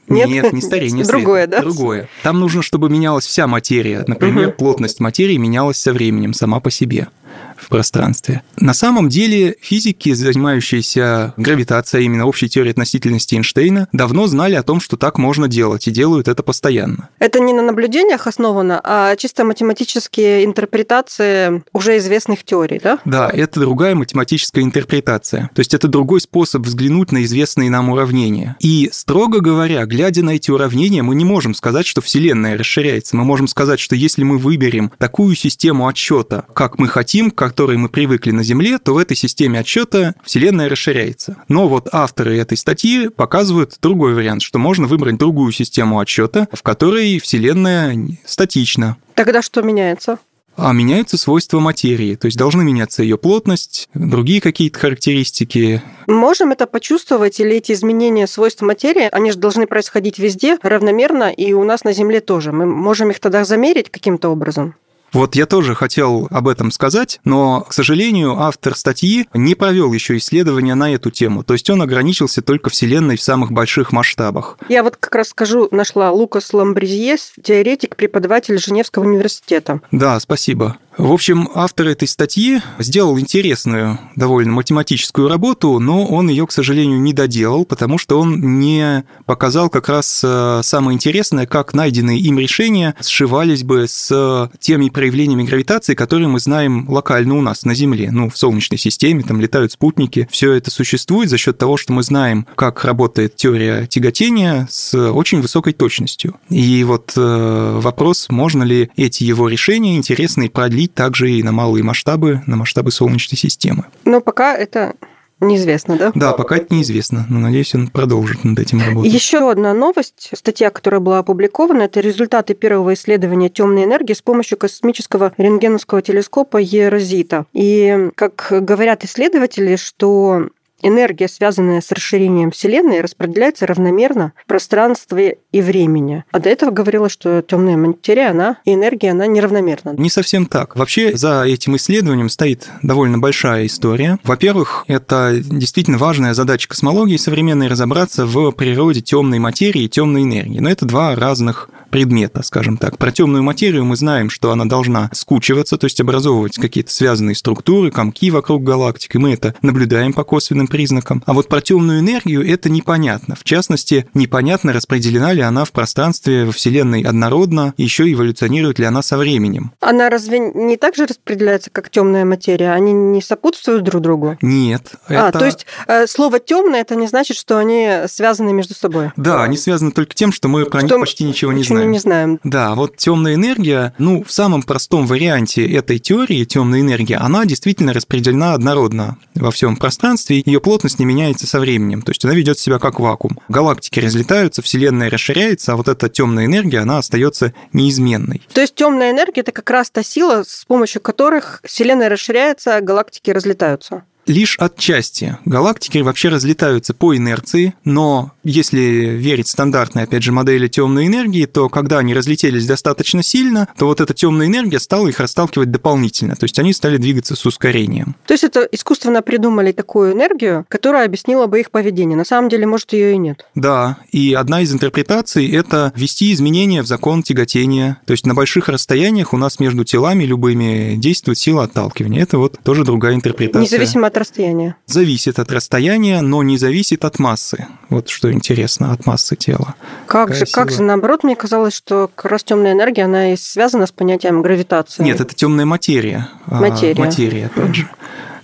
Нет, 0.07 0.29
Нет 0.29 0.53
не 0.53 0.61
старение 0.61 1.05
Другое, 1.09 1.47
да? 1.47 1.61
Другое. 1.61 2.09
Там 2.23 2.39
нужно, 2.39 2.63
чтобы 2.63 2.91
менялась 2.91 3.25
вся 3.25 3.47
материя. 3.47 4.05
Например, 4.07 4.49
угу. 4.49 4.57
плотность 4.57 5.01
материи 5.01 5.37
менялась 5.37 5.79
со 5.79 5.93
временем 5.93 6.35
сама 6.35 6.61
по 6.61 6.71
себе 6.71 7.09
в 7.57 7.69
пространстве. 7.69 8.43
На 8.57 8.75
самом 8.75 9.09
деле 9.09 9.57
физики, 9.61 10.13
занимающиеся 10.13 11.35
гравитацией, 11.37 12.05
именно 12.05 12.27
общей 12.27 12.49
теорией 12.49 12.73
относительности 12.73 13.35
Эйнштейна, 13.35 13.89
давно 13.93 14.27
знали 14.27 14.55
о 14.55 14.63
том, 14.63 14.81
что 14.81 14.97
так 14.97 15.19
можно 15.19 15.49
делать, 15.49 15.89
и 15.89 15.91
делают 15.91 16.29
это 16.29 16.43
постоянно. 16.43 17.09
Это 17.19 17.41
не 17.41 17.53
на 17.53 17.63
наблюдениях 17.63 18.27
основано, 18.27 18.81
а 18.83 19.17
чисто 19.17 19.45
математические 19.45 20.45
интерпретации 20.45 21.63
уже 21.73 21.99
известных 21.99 22.45
теорий, 22.45 22.81
да? 22.83 22.99
Да, 23.05 23.31
это 23.33 23.61
другая 23.61 23.95
математическая 23.95 24.63
интерпретация. 24.63 25.51
То 25.55 25.61
есть 25.61 25.75
это 25.75 25.89
другой 25.89 26.21
способ 26.21 26.63
взглянуть 26.63 27.13
на 27.13 27.25
известные 27.25 27.71
нам 27.71 27.91
уравнения. 27.91 28.57
И, 28.61 28.91
строго 28.93 29.41
говоря, 29.41 29.85
глядя 29.87 30.23
на 30.23 30.31
эти 30.31 30.51
уравнения, 30.51 31.03
мы 31.03 31.15
не 31.15 31.25
можем 31.25 31.55
сказать, 31.55 31.87
что 31.87 32.01
Вселенная 32.01 32.59
расширяется. 32.59 33.17
Мы 33.17 33.25
можем 33.25 33.49
сказать, 33.49 33.81
что 33.81 33.95
если 33.95 34.25
мы 34.25 34.39
выберем 34.39 34.93
такую 34.99 35.35
систему 35.35 35.89
отсчета, 35.89 36.45
как 36.55 36.79
мы 36.79 36.89
хотим, 36.89 37.24
к 37.31 37.37
которой 37.37 37.77
мы 37.77 37.89
привыкли 37.89 38.31
на 38.31 38.43
Земле, 38.43 38.79
то 38.79 38.95
в 38.95 38.99
этой 38.99 39.17
системе 39.17 39.61
отсчета 39.61 40.15
Вселенная 40.25 40.69
расширяется. 40.69 41.37
Но 41.49 41.69
вот 41.69 41.89
авторы 41.93 42.39
этой 42.39 42.57
статьи 42.57 43.09
показывают 43.09 43.79
другой 43.81 44.15
вариант, 44.15 44.43
что 44.43 44.59
можно 44.59 44.87
выбрать 44.87 45.19
другую 45.19 45.53
систему 45.53 46.01
отсчета, 46.01 46.49
в 46.53 46.63
которой 46.63 47.19
Вселенная 47.19 47.97
статична. 48.25 48.97
Тогда 49.15 49.43
что 49.43 49.63
меняется? 49.63 50.19
а 50.57 50.73
меняются 50.73 51.17
свойства 51.17 51.61
материи, 51.61 52.15
то 52.15 52.27
есть 52.27 52.39
должны 52.39 52.65
меняться 52.65 53.03
ее 53.03 53.19
плотность, 53.19 53.89
другие 53.95 54.41
какие-то 54.41 54.79
характеристики. 54.79 55.83
Можем 56.07 56.53
это 56.53 56.67
почувствовать 56.67 57.41
или 57.41 57.57
эти 57.57 57.73
изменения 57.73 58.27
свойств 58.27 58.63
материи, 58.63 59.09
они 59.11 59.33
же 59.33 59.39
должны 59.39 59.67
происходить 59.67 60.19
везде 60.19 60.59
равномерно 60.63 61.33
и 61.33 61.53
у 61.53 61.65
нас 61.65 61.85
на 61.85 61.93
Земле 61.93 62.21
тоже. 62.21 62.53
Мы 62.53 62.67
можем 62.67 63.11
их 63.11 63.19
тогда 63.21 63.45
замерить 63.45 63.91
каким-то 63.91 64.29
образом? 64.29 64.77
Вот 65.15 65.37
я 65.37 65.47
тоже 65.47 65.77
хотел 65.77 66.27
об 66.31 66.49
этом 66.49 66.73
сказать, 66.73 67.21
но, 67.25 67.61
к 67.61 67.73
сожалению, 67.73 68.39
автор 68.41 68.77
статьи 68.77 69.29
не 69.33 69.55
провел 69.55 69.93
еще 69.93 70.17
исследования 70.17 70.75
на 70.75 70.93
эту 70.93 71.13
тему. 71.13 71.45
То 71.45 71.55
есть 71.55 71.71
он 71.71 71.83
ограничился 71.83 72.43
только 72.43 72.69
Вселенной 72.69 73.17
в 73.17 73.23
самых 73.23 73.53
больших 73.53 73.93
масштабах. 73.93 74.59
Я 74.69 74.83
вот 74.83 74.97
как 74.97 75.15
раз 75.15 75.29
скажу, 75.29 75.69
нашла 75.71 76.11
Лукас 76.11 76.53
Ламбризьес, 76.53 77.33
теоретик, 77.43 77.95
преподаватель 77.95 78.59
Женевского 78.59 79.05
университета. 79.05 79.81
Да, 79.93 80.19
спасибо. 80.19 80.79
В 80.97 81.11
общем, 81.11 81.49
автор 81.55 81.89
этой 81.89 82.07
статьи 82.07 82.61
сделал 82.79 83.19
интересную, 83.19 83.99
довольно 84.15 84.53
математическую 84.53 85.29
работу, 85.29 85.81
но 85.81 86.07
он 86.07 86.29
ее, 86.29 86.47
к 86.47 86.53
сожалению, 86.53 87.01
не 87.01 87.13
доделал, 87.13 87.65
потому 87.65 87.99
что 87.99 88.21
он 88.21 88.61
не 88.61 89.05
показал 89.27 89.71
как 89.71 89.89
раз 89.89 90.23
э, 90.23 90.61
самое 90.63 90.95
интересное, 90.95 91.47
как 91.47 91.75
найденные 91.75 92.21
им 92.21 92.39
решения 92.39 92.95
сшивались 93.03 93.65
бы 93.65 93.87
с 93.89 94.51
теми 94.61 94.89
проявлениями 94.89 95.43
гравитации, 95.43 95.95
которые 95.95 96.29
мы 96.29 96.39
знаем 96.39 96.89
локально 96.89 97.39
у 97.39 97.41
нас 97.41 97.65
на 97.65 97.75
Земле, 97.75 98.11
ну, 98.13 98.31
в 98.31 98.39
Солнечной 98.39 98.79
системе, 98.79 99.25
там 99.25 99.41
летают 99.41 99.73
спутники. 99.73 100.29
Все 100.31 100.53
это 100.53 100.71
существует 100.71 101.29
за 101.29 101.39
счет 101.39 101.59
того, 101.59 101.77
что 101.77 101.93
мы 101.93 102.05
знаем, 102.05 102.47
как 102.55 102.85
работает 102.85 103.35
теория 103.35 103.87
тяготения 103.89 104.69
с 104.71 104.95
очень 104.97 105.41
высокой 105.41 105.73
точностью. 105.73 106.37
И 106.51 106.85
вот 106.85 107.15
э, 107.17 107.79
вопрос, 107.81 108.27
можно 108.29 108.63
ли 108.63 108.91
эти 108.97 109.25
его 109.25 109.49
решения 109.49 109.97
интересные 109.97 110.51
продлить 110.51 110.84
переводить 110.85 110.95
также 110.95 111.31
и 111.31 111.43
на 111.43 111.53
малые 111.53 111.83
масштабы, 111.83 112.43
на 112.47 112.57
масштабы 112.57 112.91
Солнечной 112.91 113.39
системы. 113.39 113.85
Но 114.05 114.21
пока 114.21 114.55
это 114.57 114.95
Неизвестно, 115.41 115.97
да? 115.97 116.13
Да, 116.15 116.33
пока 116.33 116.57
это 116.57 116.73
неизвестно, 116.73 117.27
но 117.29 117.41
надеюсь, 117.41 117.75
он 117.75 117.89
продолжит 117.89 118.45
над 118.45 118.59
этим 118.61 118.81
работать. 118.81 119.13
Еще 119.13 119.51
одна 119.51 119.75
новость, 119.75 120.31
статья, 120.33 120.71
которая 120.71 121.01
была 121.01 121.19
опубликована, 121.19 121.83
это 121.83 122.01
результаты 122.01 122.55
первого 122.55 122.95
исследования 122.95 123.49
темной 123.49 123.85
энергии 123.85 124.15
с 124.15 124.23
помощью 124.23 124.57
космического 124.57 125.33
рентгеновского 125.37 126.03
телескопа 126.03 126.59
Ерозита. 126.59 127.47
И, 127.53 128.11
как 128.15 128.47
говорят 128.61 129.05
исследователи, 129.05 129.75
что 129.75 130.49
энергия, 130.85 131.29
связанная 131.29 131.81
с 131.81 131.91
расширением 131.91 132.51
Вселенной, 132.51 133.01
распределяется 133.01 133.67
равномерно 133.67 134.33
в 134.37 134.47
пространстве 134.47 135.39
и 135.51 135.61
времени. 135.61 136.25
А 136.31 136.39
до 136.39 136.51
этого 136.51 136.71
говорила, 136.71 137.09
что 137.09 137.43
темная 137.43 137.77
материя, 137.77 138.29
она 138.29 138.59
и 138.65 138.75
энергия, 138.75 139.11
она 139.11 139.27
неравномерна. 139.27 139.95
Не 139.97 140.11
совсем 140.11 140.47
так. 140.47 140.77
Вообще 140.77 141.17
за 141.17 141.45
этим 141.45 141.77
исследованием 141.77 142.29
стоит 142.29 142.69
довольно 142.83 143.19
большая 143.19 143.67
история. 143.67 144.19
Во-первых, 144.23 144.85
это 144.87 145.33
действительно 145.43 145.99
важная 145.99 146.35
задача 146.35 146.69
космологии 146.69 147.17
современной 147.17 147.69
разобраться 147.69 148.27
в 148.27 148.51
природе 148.53 149.01
темной 149.01 149.39
материи 149.39 149.83
и 149.83 149.89
темной 149.89 150.23
энергии. 150.23 150.61
Но 150.61 150.71
это 150.71 150.85
два 150.87 151.15
разных 151.15 151.71
предмета, 151.95 152.43
скажем 152.43 152.77
так. 152.77 152.99
Про 152.99 153.13
темную 153.13 153.45
материю 153.45 153.85
мы 153.85 153.95
знаем, 153.95 154.29
что 154.29 154.51
она 154.51 154.65
должна 154.65 155.11
скучиваться, 155.13 155.79
то 155.79 155.85
есть 155.85 156.01
образовывать 156.01 156.57
какие-то 156.57 156.91
связанные 156.91 157.37
структуры, 157.37 157.93
комки 157.93 158.33
вокруг 158.33 158.65
галактик, 158.65 159.15
и 159.15 159.19
мы 159.19 159.33
это 159.33 159.55
наблюдаем 159.63 160.13
по 160.13 160.25
косвенным 160.25 160.67
признакам. 160.67 161.23
А 161.25 161.33
вот 161.33 161.47
про 161.47 161.61
темную 161.61 162.01
энергию 162.01 162.45
это 162.45 162.69
непонятно. 162.69 163.37
В 163.37 163.45
частности, 163.45 164.09
непонятно, 164.13 164.73
распределена 164.73 165.33
ли 165.35 165.43
она 165.43 165.65
в 165.65 165.71
пространстве 165.71 166.47
во 166.47 166.51
Вселенной 166.51 167.03
однородно, 167.03 167.75
еще 167.77 168.13
эволюционирует 168.13 168.81
ли 168.81 168.87
она 168.87 169.01
со 169.01 169.17
временем. 169.17 169.71
Она 169.79 170.11
разве 170.11 170.41
не 170.41 170.77
так 170.77 170.97
же 170.97 171.07
распределяется, 171.07 171.71
как 171.71 171.91
темная 171.91 172.25
материя? 172.25 172.73
Они 172.73 172.93
не 172.93 173.23
сопутствуют 173.23 173.85
друг 173.85 174.03
другу? 174.03 174.37
Нет. 174.43 174.95
А, 175.09 175.31
то 175.31 175.45
есть 175.45 175.65
э, 175.87 176.09
слово 176.09 176.41
темное 176.41 176.81
это 176.81 176.97
не 176.97 177.07
значит, 177.07 177.37
что 177.37 177.57
они 177.57 178.09
связаны 178.09 178.53
между 178.53 178.75
собой? 178.75 179.13
Да, 179.15 179.45
они 179.45 179.57
связаны 179.57 179.93
только 179.93 180.17
тем, 180.17 180.33
что 180.33 180.49
мы 180.49 180.65
про 180.65 180.81
что 180.81 180.89
них 180.89 180.99
почти 180.99 181.23
ничего 181.23 181.53
не 181.53 181.63
знаем. 181.63 181.84
Не 181.91 181.99
знаем. 181.99 182.41
Да, 182.45 182.75
вот 182.75 182.97
темная 182.97 183.35
энергия, 183.35 183.95
ну, 183.99 184.25
в 184.25 184.33
самом 184.33 184.63
простом 184.63 185.07
варианте 185.07 185.67
этой 185.67 185.99
теории 185.99 186.45
темная 186.45 186.81
энергия, 186.81 187.17
она 187.17 187.45
действительно 187.45 187.93
распределена 187.93 188.55
однородно 188.55 189.19
во 189.35 189.51
всем 189.51 189.77
пространстве, 189.77 190.43
ее 190.45 190.61
плотность 190.61 190.99
не 190.99 191.05
меняется 191.05 191.47
со 191.47 191.61
временем, 191.61 192.03
то 192.03 192.11
есть 192.11 192.25
она 192.25 192.35
ведет 192.35 192.59
себя 192.59 192.79
как 192.79 193.01
вакуум. 193.01 193.39
Галактики 193.49 194.01
разлетаются, 194.01 194.63
Вселенная 194.63 195.11
расширяется, 195.11 195.73
а 195.73 195.77
вот 195.77 195.89
эта 195.89 196.09
темная 196.09 196.47
энергия, 196.47 196.79
она 196.81 196.99
остается 196.99 197.53
неизменной. 197.73 198.43
То 198.53 198.61
есть 198.61 198.75
темная 198.75 199.11
энергия 199.11 199.43
это 199.43 199.53
как 199.53 199.71
раз 199.71 199.91
та 199.91 200.03
сила, 200.03 200.45
с 200.47 200.65
помощью 200.65 201.01
которых 201.01 201.61
Вселенная 201.65 202.09
расширяется, 202.09 202.77
а 202.77 202.81
галактики 202.81 203.31
разлетаются 203.31 204.05
лишь 204.27 204.57
отчасти. 204.59 205.39
Галактики 205.45 205.99
вообще 205.99 206.29
разлетаются 206.29 206.95
по 206.95 207.17
инерции, 207.17 207.75
но 207.85 208.33
если 208.43 208.81
верить 208.81 209.49
стандартной, 209.49 210.05
опять 210.05 210.23
же, 210.23 210.33
модели 210.33 210.69
темной 210.69 211.07
энергии, 211.07 211.47
то 211.47 211.69
когда 211.69 211.99
они 211.99 212.15
разлетелись 212.15 212.67
достаточно 212.67 213.23
сильно, 213.23 213.69
то 213.77 213.87
вот 213.87 214.01
эта 214.01 214.15
темная 214.15 214.47
энергия 214.47 214.79
стала 214.79 215.09
их 215.09 215.21
расталкивать 215.21 215.71
дополнительно, 215.71 216.37
то 216.37 216.45
есть 216.45 216.59
они 216.59 216.73
стали 216.73 216.97
двигаться 216.97 217.37
с 217.37 217.47
ускорением. 217.47 218.17
То 218.27 218.35
есть 218.35 218.45
это 218.45 218.69
искусственно 218.71 219.23
придумали 219.23 219.73
такую 219.73 220.13
энергию, 220.13 220.65
которая 220.69 221.07
объяснила 221.07 221.47
бы 221.47 221.61
их 221.61 221.71
поведение. 221.71 222.17
На 222.17 222.25
самом 222.25 222.49
деле, 222.49 222.67
может, 222.67 222.93
ее 222.93 223.15
и 223.15 223.17
нет. 223.17 223.47
Да, 223.55 223.99
и 224.11 224.35
одна 224.35 224.61
из 224.63 224.73
интерпретаций– 224.73 225.51
это 225.53 225.93
ввести 225.97 226.33
изменения 226.33 226.83
в 226.83 226.87
закон 226.87 227.23
тяготения. 227.23 227.99
То 228.07 228.13
есть 228.13 228.27
на 228.27 228.35
больших 228.35 228.69
расстояниях 228.69 229.33
у 229.33 229.37
нас 229.37 229.59
между 229.59 229.85
телами 229.85 230.25
любыми 230.25 230.97
действует 230.97 231.39
сила 231.39 231.65
отталкивания. 231.65 232.23
Это 232.23 232.39
вот 232.39 232.59
тоже 232.63 232.85
другая 232.85 233.15
интерпретация. 233.15 233.63
Независимо 233.63 234.07
от 234.07 234.14
расстояния? 234.17 234.77
Зависит 234.87 235.39
от 235.39 235.51
расстояния, 235.53 236.21
но 236.21 236.43
не 236.43 236.59
зависит 236.59 237.05
от 237.05 237.19
массы. 237.19 237.67
Вот 237.89 238.09
что 238.09 238.33
интересно, 238.33 238.93
от 238.93 239.07
массы 239.07 239.37
тела. 239.37 239.75
Как 240.07 240.35
же, 240.35 240.47
как 240.47 240.71
же, 240.71 240.83
наоборот, 240.83 241.25
мне 241.25 241.37
казалось, 241.37 241.75
что 241.75 242.11
как 242.15 242.31
раз 242.31 242.45
темная 242.45 242.73
энергия, 242.73 243.05
она 243.05 243.33
и 243.33 243.37
связана 243.37 243.87
с 243.87 243.93
понятием 243.93 244.43
гравитации. 244.43 245.03
Нет, 245.03 245.21
это 245.21 245.35
темная 245.35 245.65
материя. 245.65 246.29
А, 246.47 246.61
материя. 246.61 247.01
Материя, 247.01 247.47
опять 247.47 247.75
же. 247.75 247.89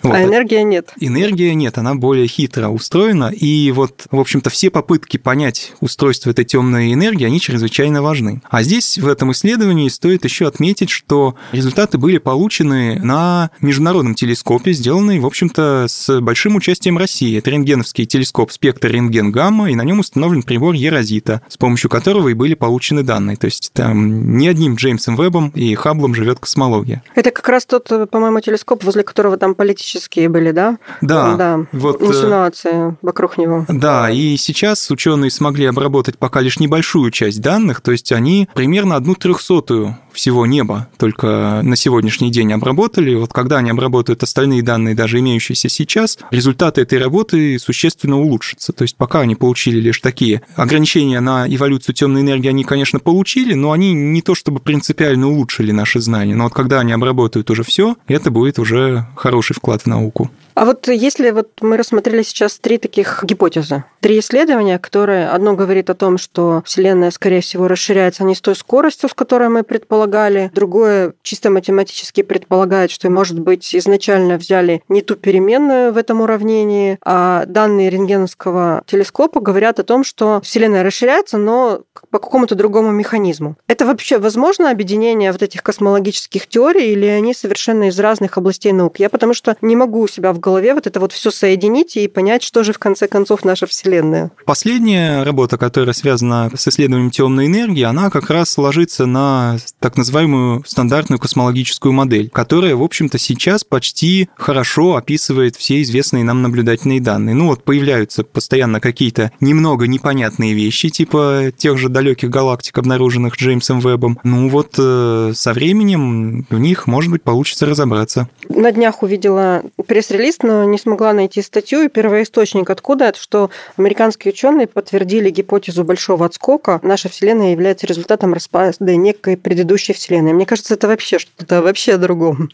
Вот. 0.03 0.15
А 0.15 0.25
энергия 0.25 0.63
нет. 0.63 0.93
Энергия 0.99 1.55
нет, 1.55 1.79
она 1.79 1.95
более 1.95 2.27
хитро 2.27 2.69
устроена. 2.69 3.33
И 3.35 3.71
вот, 3.73 4.07
в 4.11 4.19
общем-то, 4.19 4.51
все 4.51 4.71
попытки 4.71 5.17
понять 5.17 5.73
устройство 5.81 6.31
этой 6.31 6.45
темной 6.45 6.93
энергии, 6.93 7.27
они 7.27 7.41
чрезвычайно 7.41 8.03
важны. 8.03 8.43
А 8.49 8.63
здесь, 8.63 8.99
в 8.99 9.07
этом 9.07 9.33
исследовании, 9.33 9.89
стоит 9.89 10.25
еще 10.25 10.47
отметить, 10.47 10.91
что 10.91 11.35
результаты 11.53 11.99
были 11.99 12.19
получены 12.19 12.99
на 13.03 13.51
международном 13.61 14.15
телескопе, 14.15 14.73
сделанный, 14.73 15.19
в 15.19 15.27
общем-то, 15.27 15.87
с 15.89 16.21
большим 16.21 16.57
участием 16.57 16.97
России. 16.99 17.39
Это 17.39 17.51
рентгеновский 17.51 18.07
телескоп 18.07 18.53
«Спектр 18.53 18.89
рентген-гамма», 18.89 19.71
и 19.71 19.75
на 19.75 19.83
нем 19.83 20.01
установлен 20.01 20.43
прибор 20.43 20.75
Ерозита, 20.75 21.43
с 21.49 21.57
помощью 21.57 21.91
которого 21.91 22.29
и 22.29 22.35
были 22.35 22.55
получены 22.55 23.03
данные. 23.03 23.37
То 23.37 23.47
есть 23.47 23.71
там 23.73 24.37
не 24.37 24.49
одним 24.49 24.77
Джеймсом 24.77 25.17
Вебом 25.17 25.51
и 25.51 25.75
Хабблом 25.75 26.15
живет 26.15 26.39
космология. 26.39 27.03
Это 27.15 27.31
как 27.31 27.49
раз 27.49 27.67
тот, 27.67 27.89
по-моему, 28.11 28.41
телескоп, 28.41 28.85
возле 28.85 29.03
которого 29.03 29.37
там 29.37 29.55
политические 29.55 29.90
политические 29.91 30.29
были, 30.29 30.53
да? 30.53 30.79
Да. 31.01 31.35
Да, 31.37 31.67
вот, 31.73 32.01
э, 32.01 32.07
инсинуации 32.07 32.97
вокруг 33.03 33.39
него. 33.39 33.65
Да, 33.69 34.11
и 34.11 34.37
сейчас 34.37 34.91
ученые 34.91 35.31
смогли 35.31 35.67
обработать 35.67 36.19
пока 36.19 36.41
лишь 36.41 36.59
небольшую 36.59 37.11
часть 37.11 37.41
данных, 37.41 37.81
то 37.81 37.93
есть 37.93 38.13
они 38.13 38.49
примерно 38.55 38.97
одну 38.97 39.15
трехсотую 39.15 39.99
всего 40.13 40.47
неба 40.47 40.89
только 40.97 41.61
на 41.63 41.77
сегодняшний 41.77 42.31
день 42.31 42.53
обработали. 42.53 43.15
Вот 43.15 43.33
когда 43.33 43.59
они 43.59 43.71
обработают 43.71 44.23
остальные 44.23 44.63
данные, 44.63 44.95
даже 44.95 45.19
имеющиеся 45.19 45.69
сейчас, 45.69 46.19
результаты 46.31 46.83
этой 46.83 46.99
работы 46.99 47.59
существенно 47.59 48.19
улучшатся. 48.19 48.73
То 48.73 48.83
есть 48.83 48.97
пока 48.97 49.21
они 49.21 49.35
получили 49.35 49.81
лишь 49.81 50.01
такие 50.01 50.43
ограничения 50.57 51.21
на 51.21 51.47
эволюцию 51.49 51.95
темной 51.95 52.23
энергии, 52.23 52.49
они, 52.49 52.65
конечно, 52.65 52.99
получили, 52.99 53.55
но 53.55 53.73
они 53.73 53.93
не 53.93 54.23
то 54.23 54.35
чтобы 54.35 54.61
принципиально 54.61 55.29
улучшили 55.29 55.73
наши 55.73 56.01
знания. 56.01 56.35
Но 56.35 56.45
вот 56.45 56.55
когда 56.55 56.81
они 56.81 56.93
обработают 56.93 57.51
уже 57.51 57.63
все, 57.63 57.97
это 58.07 58.31
будет 58.31 58.59
уже 58.59 59.07
хороший 59.17 59.55
вклад 59.55 59.83
в 59.83 59.87
науку. 59.87 60.31
А 60.55 60.65
вот 60.65 60.89
если 60.89 61.31
вот 61.31 61.49
мы 61.63 61.77
рассмотрели 61.77 62.23
сейчас 62.23 62.59
три 62.59 62.77
таких 62.77 63.25
гипотезы, 63.25 63.85
три 64.01 64.19
исследования, 64.19 64.79
которые 64.79 65.29
одно 65.29 65.55
говорит 65.55 65.89
о 65.91 65.95
том, 65.95 66.19
что 66.19 66.63
Вселенная, 66.67 67.11
скорее 67.11 67.41
всего, 67.41 67.69
расширяется 67.69 68.25
не 68.25 68.35
с 68.35 68.41
той 68.41 68.55
скоростью, 68.55 69.09
с 69.09 69.15
которой 69.15 69.49
мы 69.49 69.63
предполагали, 70.01 70.51
другое 70.55 71.13
чисто 71.23 71.51
математически 71.51 72.23
предполагает, 72.23 72.91
что, 72.91 73.11
может 73.11 73.39
быть, 73.39 73.75
изначально 73.75 74.39
взяли 74.39 74.83
не 74.89 75.03
ту 75.03 75.15
переменную 75.15 75.93
в 75.93 75.99
этом 75.99 76.23
уравнении, 76.23 76.99
а 77.05 77.45
данные 77.47 77.91
рентгеновского 77.91 78.83
телескопа 78.87 79.41
говорят 79.41 79.79
о 79.79 79.83
том, 79.83 80.05
что 80.05 80.41
Вселенная 80.43 80.83
расширяется, 80.83 81.37
но 81.37 81.83
по 82.11 82.19
какому-то 82.19 82.55
другому 82.55 82.91
механизму. 82.93 83.57
Это 83.67 83.85
вообще 83.85 84.19
возможно 84.19 84.71
объединение 84.71 85.33
вот 85.33 85.43
этих 85.43 85.63
космологических 85.63 86.47
теорий 86.47 86.93
или 86.93 87.07
они 87.07 87.35
совершенно 87.35 87.89
из 87.89 87.99
разных 87.99 88.39
областей 88.39 88.73
наук? 88.73 88.99
Я 88.99 89.11
потому 89.11 89.35
что 89.35 89.57
не 89.61 89.77
могу 89.77 90.01
у 90.01 90.09
себя 90.09 90.33
в 90.33 90.41
голове 90.41 90.75
вот 90.75 90.87
это 90.87 90.99
вот 90.99 91.13
все 91.13 91.31
соединить 91.31 91.97
и 91.97 92.09
понять, 92.09 92.43
что 92.43 92.63
же 92.63 92.73
в 92.73 92.79
конце 92.79 93.07
концов 93.07 93.45
наша 93.45 93.67
Вселенная. 93.67 94.31
Последняя 94.47 95.23
работа, 95.25 95.59
которая 95.59 95.93
связана 95.93 96.51
с 96.55 96.67
исследованием 96.69 97.11
темной 97.11 97.47
энергии, 97.47 97.83
она 97.83 98.11
как 98.11 98.31
раз 98.31 98.57
ложится 98.57 99.07
на 99.07 99.57
так 99.91 99.97
называемую 99.97 100.63
стандартную 100.65 101.19
космологическую 101.19 101.93
модель, 101.93 102.31
которая, 102.31 102.77
в 102.77 102.83
общем-то, 102.83 103.19
сейчас 103.19 103.65
почти 103.65 104.29
хорошо 104.37 104.95
описывает 104.95 105.57
все 105.57 105.83
известные 105.83 106.23
нам 106.23 106.43
наблюдательные 106.43 107.01
данные. 107.01 107.35
Ну 107.35 107.49
вот 107.49 107.65
появляются 107.65 108.23
постоянно 108.23 108.81
какие-то 108.81 109.33
немного 109.41 109.89
непонятные 109.89 110.55
вещи, 110.55 110.91
типа 110.91 111.53
тех 111.57 111.77
же 111.77 111.89
далеких 111.89 112.31
галактик, 112.31 112.79
обнаруженных 112.79 113.35
Джеймсом 113.35 113.81
Вебом. 113.81 114.21
Ну 114.23 114.49
вот 114.49 114.77
э, 114.79 115.33
со 115.35 115.53
временем 115.53 116.47
в 116.49 116.61
них, 116.61 116.87
может 116.87 117.11
быть, 117.11 117.25
получится 117.25 117.67
разобраться. 117.67 118.29
На 118.49 118.71
днях 118.71 119.03
увидела 119.03 119.65
пресс-релиз 119.87 120.39
но 120.43 120.63
не 120.63 120.79
смогла 120.79 121.13
найти 121.13 121.43
статью 121.43 121.83
и 121.83 121.89
первоисточник, 121.89 122.71
откуда 122.71 123.07
это, 123.07 123.21
что 123.21 123.51
американские 123.77 124.33
ученые 124.33 124.69
подтвердили 124.69 125.31
гипотезу 125.31 125.83
большого 125.83 126.27
отскока. 126.27 126.79
Наша 126.85 127.09
Вселенная 127.09 127.51
является 127.51 127.89
результатом 127.89 128.33
распада 128.33 128.95
некой 128.95 129.37
предыдущей 129.37 129.80
Вселенной. 129.89 130.33
Мне 130.33 130.47
кажется, 130.47 130.75
это 130.75 130.89
вообще 130.89 131.19
что-то 131.19 131.63
вообще 131.63 131.95
о 131.95 131.99
другом. 131.99 132.51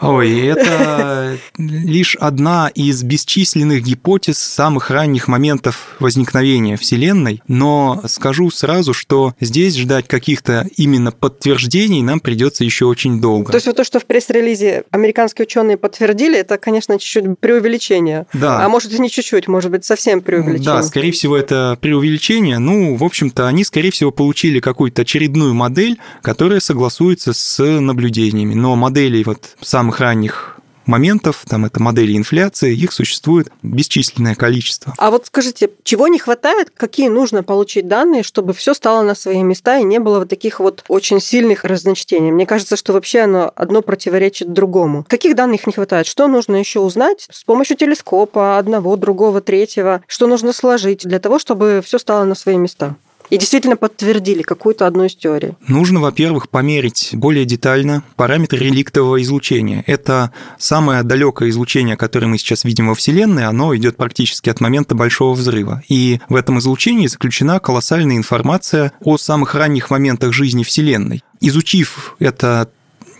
Ой, 0.00 0.46
это 0.46 1.38
лишь 1.58 2.16
одна 2.16 2.70
из 2.74 3.02
бесчисленных 3.02 3.82
гипотез 3.82 4.38
самых 4.38 4.90
ранних 4.90 5.28
моментов 5.28 5.94
возникновения 6.00 6.76
Вселенной, 6.76 7.40
но 7.46 8.02
скажу 8.08 8.50
сразу, 8.50 8.94
что 8.94 9.34
здесь 9.40 9.76
ждать 9.76 10.08
каких-то 10.08 10.66
именно 10.76 11.12
подтверждений 11.12 12.02
нам 12.02 12.20
придется 12.20 12.64
еще 12.64 12.86
очень 12.86 13.20
долго. 13.20 13.52
То 13.52 13.56
есть 13.56 13.66
вот 13.66 13.76
то, 13.76 13.84
что 13.84 14.00
в 14.00 14.06
пресс-релизе 14.06 14.84
американские 14.90 15.44
ученые 15.44 15.76
подтвердили, 15.76 16.38
это, 16.38 16.58
конечно, 16.58 16.98
чуть-чуть 16.98 17.38
преувеличение. 17.38 18.26
Да. 18.32 18.64
А 18.64 18.68
может, 18.68 18.92
и 18.92 18.98
не 18.98 19.10
чуть-чуть, 19.10 19.46
может 19.46 19.70
быть, 19.70 19.84
совсем 19.84 20.20
преувеличение. 20.20 20.64
Да, 20.64 20.82
скорее 20.82 21.12
всего, 21.12 21.36
это 21.36 21.78
преувеличение. 21.80 22.58
Ну, 22.58 22.96
в 22.96 23.04
общем-то, 23.04 23.46
они, 23.46 23.62
скорее 23.62 23.90
всего, 23.92 24.10
получили 24.10 24.58
какую-то 24.58 25.02
очередную 25.02 25.54
модель, 25.54 25.98
которая 26.22 26.43
согласуется 26.60 27.32
с 27.32 27.62
наблюдениями. 27.62 28.54
Но 28.54 28.76
моделей 28.76 29.24
вот 29.24 29.56
самых 29.60 30.00
ранних 30.00 30.54
моментов, 30.86 31.44
там 31.48 31.64
это 31.64 31.80
модели 31.80 32.16
инфляции, 32.16 32.74
их 32.74 32.92
существует 32.92 33.50
бесчисленное 33.62 34.34
количество. 34.34 34.94
А 34.98 35.10
вот 35.10 35.26
скажите, 35.26 35.70
чего 35.82 36.08
не 36.08 36.18
хватает, 36.18 36.70
какие 36.70 37.08
нужно 37.08 37.42
получить 37.42 37.88
данные, 37.88 38.22
чтобы 38.22 38.52
все 38.52 38.74
стало 38.74 39.02
на 39.02 39.14
свои 39.14 39.42
места 39.42 39.78
и 39.78 39.84
не 39.84 39.98
было 39.98 40.20
вот 40.20 40.28
таких 40.28 40.60
вот 40.60 40.84
очень 40.88 41.20
сильных 41.20 41.64
разночтений? 41.64 42.30
Мне 42.30 42.46
кажется, 42.46 42.76
что 42.76 42.92
вообще 42.92 43.20
оно 43.20 43.52
одно 43.54 43.82
противоречит 43.82 44.52
другому. 44.52 45.04
Каких 45.08 45.34
данных 45.34 45.66
не 45.66 45.72
хватает? 45.72 46.06
Что 46.06 46.28
нужно 46.28 46.56
еще 46.56 46.80
узнать 46.80 47.26
с 47.30 47.44
помощью 47.44 47.76
телескопа, 47.76 48.58
одного, 48.58 48.96
другого, 48.96 49.40
третьего? 49.40 50.02
Что 50.06 50.26
нужно 50.26 50.52
сложить 50.52 51.06
для 51.06 51.18
того, 51.18 51.38
чтобы 51.38 51.82
все 51.84 51.98
стало 51.98 52.24
на 52.24 52.34
свои 52.34 52.56
места? 52.56 52.96
И 53.30 53.38
действительно 53.38 53.76
подтвердили 53.76 54.42
какую-то 54.42 54.86
одну 54.86 55.04
из 55.04 55.14
теорий? 55.14 55.52
Нужно, 55.66 56.00
во-первых, 56.00 56.48
померить 56.48 57.10
более 57.12 57.44
детально 57.44 58.02
параметры 58.16 58.58
реликтового 58.58 59.22
излучения. 59.22 59.82
Это 59.86 60.30
самое 60.58 61.02
далекое 61.02 61.48
излучение, 61.50 61.96
которое 61.96 62.26
мы 62.26 62.38
сейчас 62.38 62.64
видим 62.64 62.88
во 62.88 62.94
Вселенной, 62.94 63.46
оно 63.46 63.74
идет 63.76 63.96
практически 63.96 64.50
от 64.50 64.60
момента 64.60 64.94
Большого 64.94 65.34
взрыва. 65.34 65.82
И 65.88 66.20
в 66.28 66.36
этом 66.36 66.58
излучении 66.58 67.06
заключена 67.06 67.58
колоссальная 67.60 68.16
информация 68.16 68.92
о 69.00 69.16
самых 69.16 69.54
ранних 69.54 69.90
моментах 69.90 70.32
жизни 70.32 70.62
Вселенной. 70.62 71.22
Изучив 71.40 72.16
это 72.18 72.70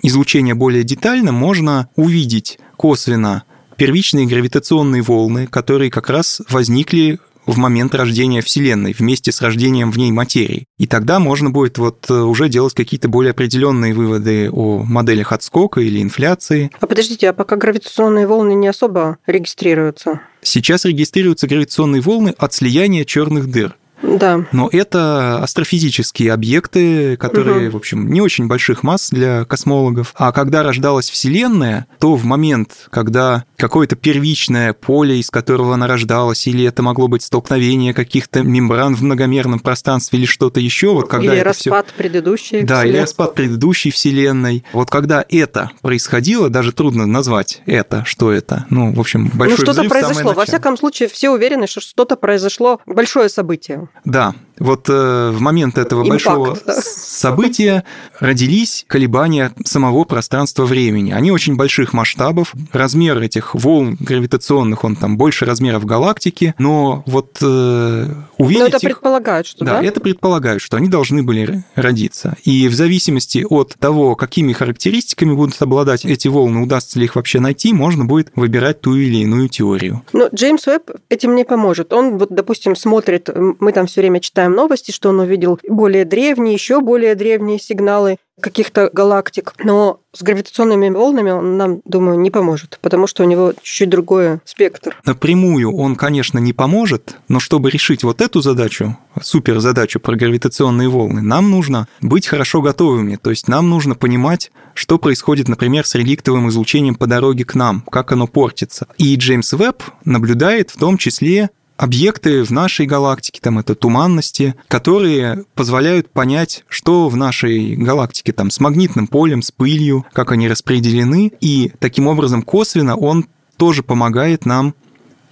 излучение 0.03 0.55
более 0.55 0.85
детально, 0.85 1.33
можно 1.33 1.89
увидеть 1.97 2.59
косвенно 2.77 3.45
первичные 3.77 4.27
гравитационные 4.27 5.03
волны, 5.03 5.47
которые 5.47 5.91
как 5.91 6.11
раз 6.11 6.41
возникли 6.49 7.19
в 7.47 7.57
момент 7.59 7.95
рождения 7.95 8.41
Вселенной, 8.41 8.95
вместе 8.97 9.33
с 9.33 9.41
рождением 9.41 9.91
в 9.91 9.99
ней 9.99 10.13
материи. 10.13 10.67
И 10.79 10.87
тогда 10.87 11.19
можно 11.19 11.51
будет 11.51 11.79
вот 11.79 12.07
э, 12.11 12.15
уже 12.15 12.49
делать 12.49 12.75
какие-то 12.75 13.09
более 13.09 13.33
определенные 13.33 13.95
выводы 13.95 14.51
о 14.51 14.83
моделях 14.85 15.33
отскока 15.33 15.81
или 15.81 16.03
инфляции. 16.03 16.71
А 16.81 16.87
подождите, 16.87 17.31
а 17.31 17.33
пока 17.33 17.57
гравитационные 17.57 18.27
волны 18.27 18.55
не 18.55 18.69
особо 18.69 19.19
регистрируются? 19.27 20.21
Сейчас 20.43 20.85
регистрируются 20.85 21.47
гравитационные 21.47 22.03
волны 22.03 22.35
от 22.37 22.53
слияния 22.53 23.05
черных 23.05 23.51
дыр. 23.51 23.77
Да. 24.05 24.45
Но 24.53 24.69
это 24.71 25.43
астрофизические 25.43 26.33
объекты, 26.33 27.17
которые, 27.17 27.69
угу. 27.69 27.75
в 27.75 27.77
общем, 27.77 28.13
не 28.13 28.21
очень 28.21 28.47
больших 28.47 28.83
масс 28.83 29.11
для 29.11 29.45
космологов. 29.45 30.15
А 30.17 30.33
когда 30.33 30.63
рождалась 30.63 31.11
Вселенная, 31.11 31.87
то 31.99 32.15
в 32.17 32.25
момент, 32.25 32.89
когда 32.91 33.45
какое-то 33.57 33.97
первичное 33.97 34.73
поле, 34.73 35.19
из 35.19 35.31
которого 35.31 35.75
она 35.75 35.87
рождалась, 35.87 36.47
или 36.47 36.65
это 36.65 36.83
могло 36.83 37.09
быть 37.09 37.23
столкновение 37.23 37.95
каких-то 37.95 38.43
мембран 38.43 38.95
в 38.95 39.03
многомерном 39.03 39.61
пространстве 39.61 40.19
или 40.19 40.27
что-то 40.27 40.61
еще, 40.61 40.93
вот 40.93 41.09
когда 41.09 41.33
или 41.33 41.41
это 41.41 41.51
распад 41.51 41.87
всё... 41.87 41.97
предыдущей 41.97 42.63
Да, 42.63 42.77
вселенной. 42.77 42.91
или 42.91 43.01
распад 43.01 43.35
предыдущей 43.35 43.91
Вселенной. 43.91 44.65
Вот 44.73 44.91
когда 44.91 45.25
это 45.29 45.71
происходило, 45.81 46.51
даже 46.51 46.73
трудно 46.73 47.07
назвать 47.07 47.63
это, 47.67 48.05
что 48.05 48.33
это. 48.33 48.67
Ну, 48.71 48.93
в 48.93 49.01
общем, 49.01 49.31
большой 49.35 49.59
Ну, 49.59 49.73
что-то 49.73 49.89
произошло. 49.89 50.33
Во 50.33 50.45
всяком 50.45 50.77
случае, 50.77 51.09
все 51.09 51.31
уверены, 51.31 51.67
что 51.67 51.81
что-то 51.81 52.17
произошло, 52.17 52.81
большое 52.87 53.29
событие. 53.29 53.89
Да, 54.05 54.35
вот 54.59 54.89
э, 54.89 55.31
в 55.33 55.41
момент 55.41 55.79
этого 55.79 56.01
Импакт, 56.01 56.11
большого 56.11 56.59
да. 56.65 56.75
события 56.83 57.85
родились 58.21 58.85
колебания 58.87 59.53
самого 59.65 60.05
пространства-времени. 60.05 61.13
Они 61.13 61.31
очень 61.31 61.57
больших 61.57 61.93
масштабов. 61.93 62.53
Размер 62.73 63.19
этих 63.19 63.55
волн 63.55 63.97
гравитационных, 63.99 64.85
он 64.85 64.97
там 64.97 65.17
больше 65.17 65.45
размеров 65.45 65.85
галактики, 65.85 66.55
но 66.59 67.03
вот 67.07 67.39
э, 67.43 68.09
увидеть 68.39 68.61
Но 68.61 68.67
это 68.69 68.77
их... 68.77 68.83
предполагают, 68.83 69.47
что 69.47 69.65
Да, 69.65 69.81
да? 69.81 69.87
это 69.87 70.01
предполагают, 70.01 70.63
что 70.63 70.77
они 70.77 70.89
должны 70.89 71.23
были 71.23 71.65
родиться. 71.75 72.37
И 72.45 72.69
в 72.69 72.75
зависимости 72.75 73.45
от 73.49 73.75
того, 73.79 74.15
какими 74.15 74.53
характеристиками 74.53 75.35
будут 75.35 75.61
обладать 75.61 76.05
эти 76.05 76.29
волны, 76.29 76.63
удастся 76.63 76.99
ли 76.99 77.07
их 77.07 77.17
вообще 77.17 77.41
найти, 77.41 77.73
можно 77.73 78.05
будет 78.05 78.31
выбирать 78.35 78.81
ту 78.81 78.95
или 78.95 79.19
иную 79.19 79.49
теорию. 79.49 80.03
Но 80.13 80.29
Джеймс 80.33 80.67
Уэбб 80.67 80.91
этим 81.09 81.35
не 81.35 81.45
поможет. 81.45 81.93
Он, 81.93 82.19
вот, 82.19 82.31
допустим, 82.31 82.77
смотрит, 82.77 83.29
мы 83.35 83.73
там 83.73 83.87
все 83.87 84.01
время 84.01 84.21
читаем 84.45 84.55
новости, 84.55 84.91
что 84.91 85.09
он 85.09 85.21
увидел 85.21 85.59
более 85.69 86.05
древние, 86.05 86.55
еще 86.55 86.81
более 86.81 87.15
древние 87.15 87.59
сигналы 87.59 88.17
каких-то 88.41 88.91
галактик. 88.93 89.55
Но 89.63 90.01
с 90.13 90.23
гравитационными 90.23 90.91
волнами 90.91 91.31
он 91.31 91.57
нам, 91.57 91.81
думаю, 91.85 92.19
не 92.19 92.31
поможет, 92.31 92.79
потому 92.83 93.07
что 93.07 93.23
у 93.23 93.27
него 93.27 93.55
чуть-чуть 93.63 93.89
другой 93.89 94.41
спектр. 94.45 94.97
Напрямую 95.07 95.75
он, 95.75 95.97
конечно, 95.97 96.39
не 96.39 96.53
поможет, 96.53 97.17
но 97.29 97.41
чтобы 97.41 97.71
решить 97.71 98.05
вот 98.05 98.21
эту 98.21 98.41
задачу, 98.43 98.99
суперзадачу 99.21 100.01
про 100.01 100.17
гравитационные 100.17 100.89
волны, 100.89 101.23
нам 101.23 101.51
нужно 101.51 101.89
быть 102.03 102.27
хорошо 102.27 102.61
готовыми. 102.61 103.17
То 103.17 103.31
есть 103.31 103.49
нам 103.49 103.71
нужно 103.71 103.95
понимать, 103.95 104.51
что 104.75 104.99
происходит, 104.99 105.49
например, 105.49 105.87
с 105.87 105.95
реликтовым 105.95 106.49
излучением 106.49 106.97
по 106.97 107.07
дороге 107.07 107.45
к 107.45 107.55
нам, 107.55 107.83
как 107.91 108.13
оно 108.13 108.27
портится. 108.27 108.89
И 108.99 109.15
Джеймс 109.17 109.53
Вебб 109.53 109.83
наблюдает 110.05 110.71
в 110.71 110.79
том 110.79 110.99
числе 110.99 111.51
объекты 111.77 112.45
в 112.45 112.51
нашей 112.51 112.87
галактике, 112.87 113.41
там 113.43 113.59
это 113.59 113.75
туманности, 113.75 114.55
которые 114.69 115.45
позволяют 115.55 116.11
понять, 116.11 116.65
что 116.69 117.09
в 117.09 117.17
нашей 117.17 117.77
галактике 117.77 118.33
там 118.33 118.51
с 118.51 118.61
магнитным 118.61 119.07
полем, 119.07 119.43
с 119.43 119.51
пылью, 119.51 120.07
как 120.13 120.33
они 120.33 120.49
распределены, 120.49 121.33
и 121.41 121.73
таким 121.79 122.07
образом 122.07 122.43
косвенно 122.43 122.97
он 122.97 123.27
тоже 123.57 123.83
помогает 123.83 124.47
нам 124.47 124.75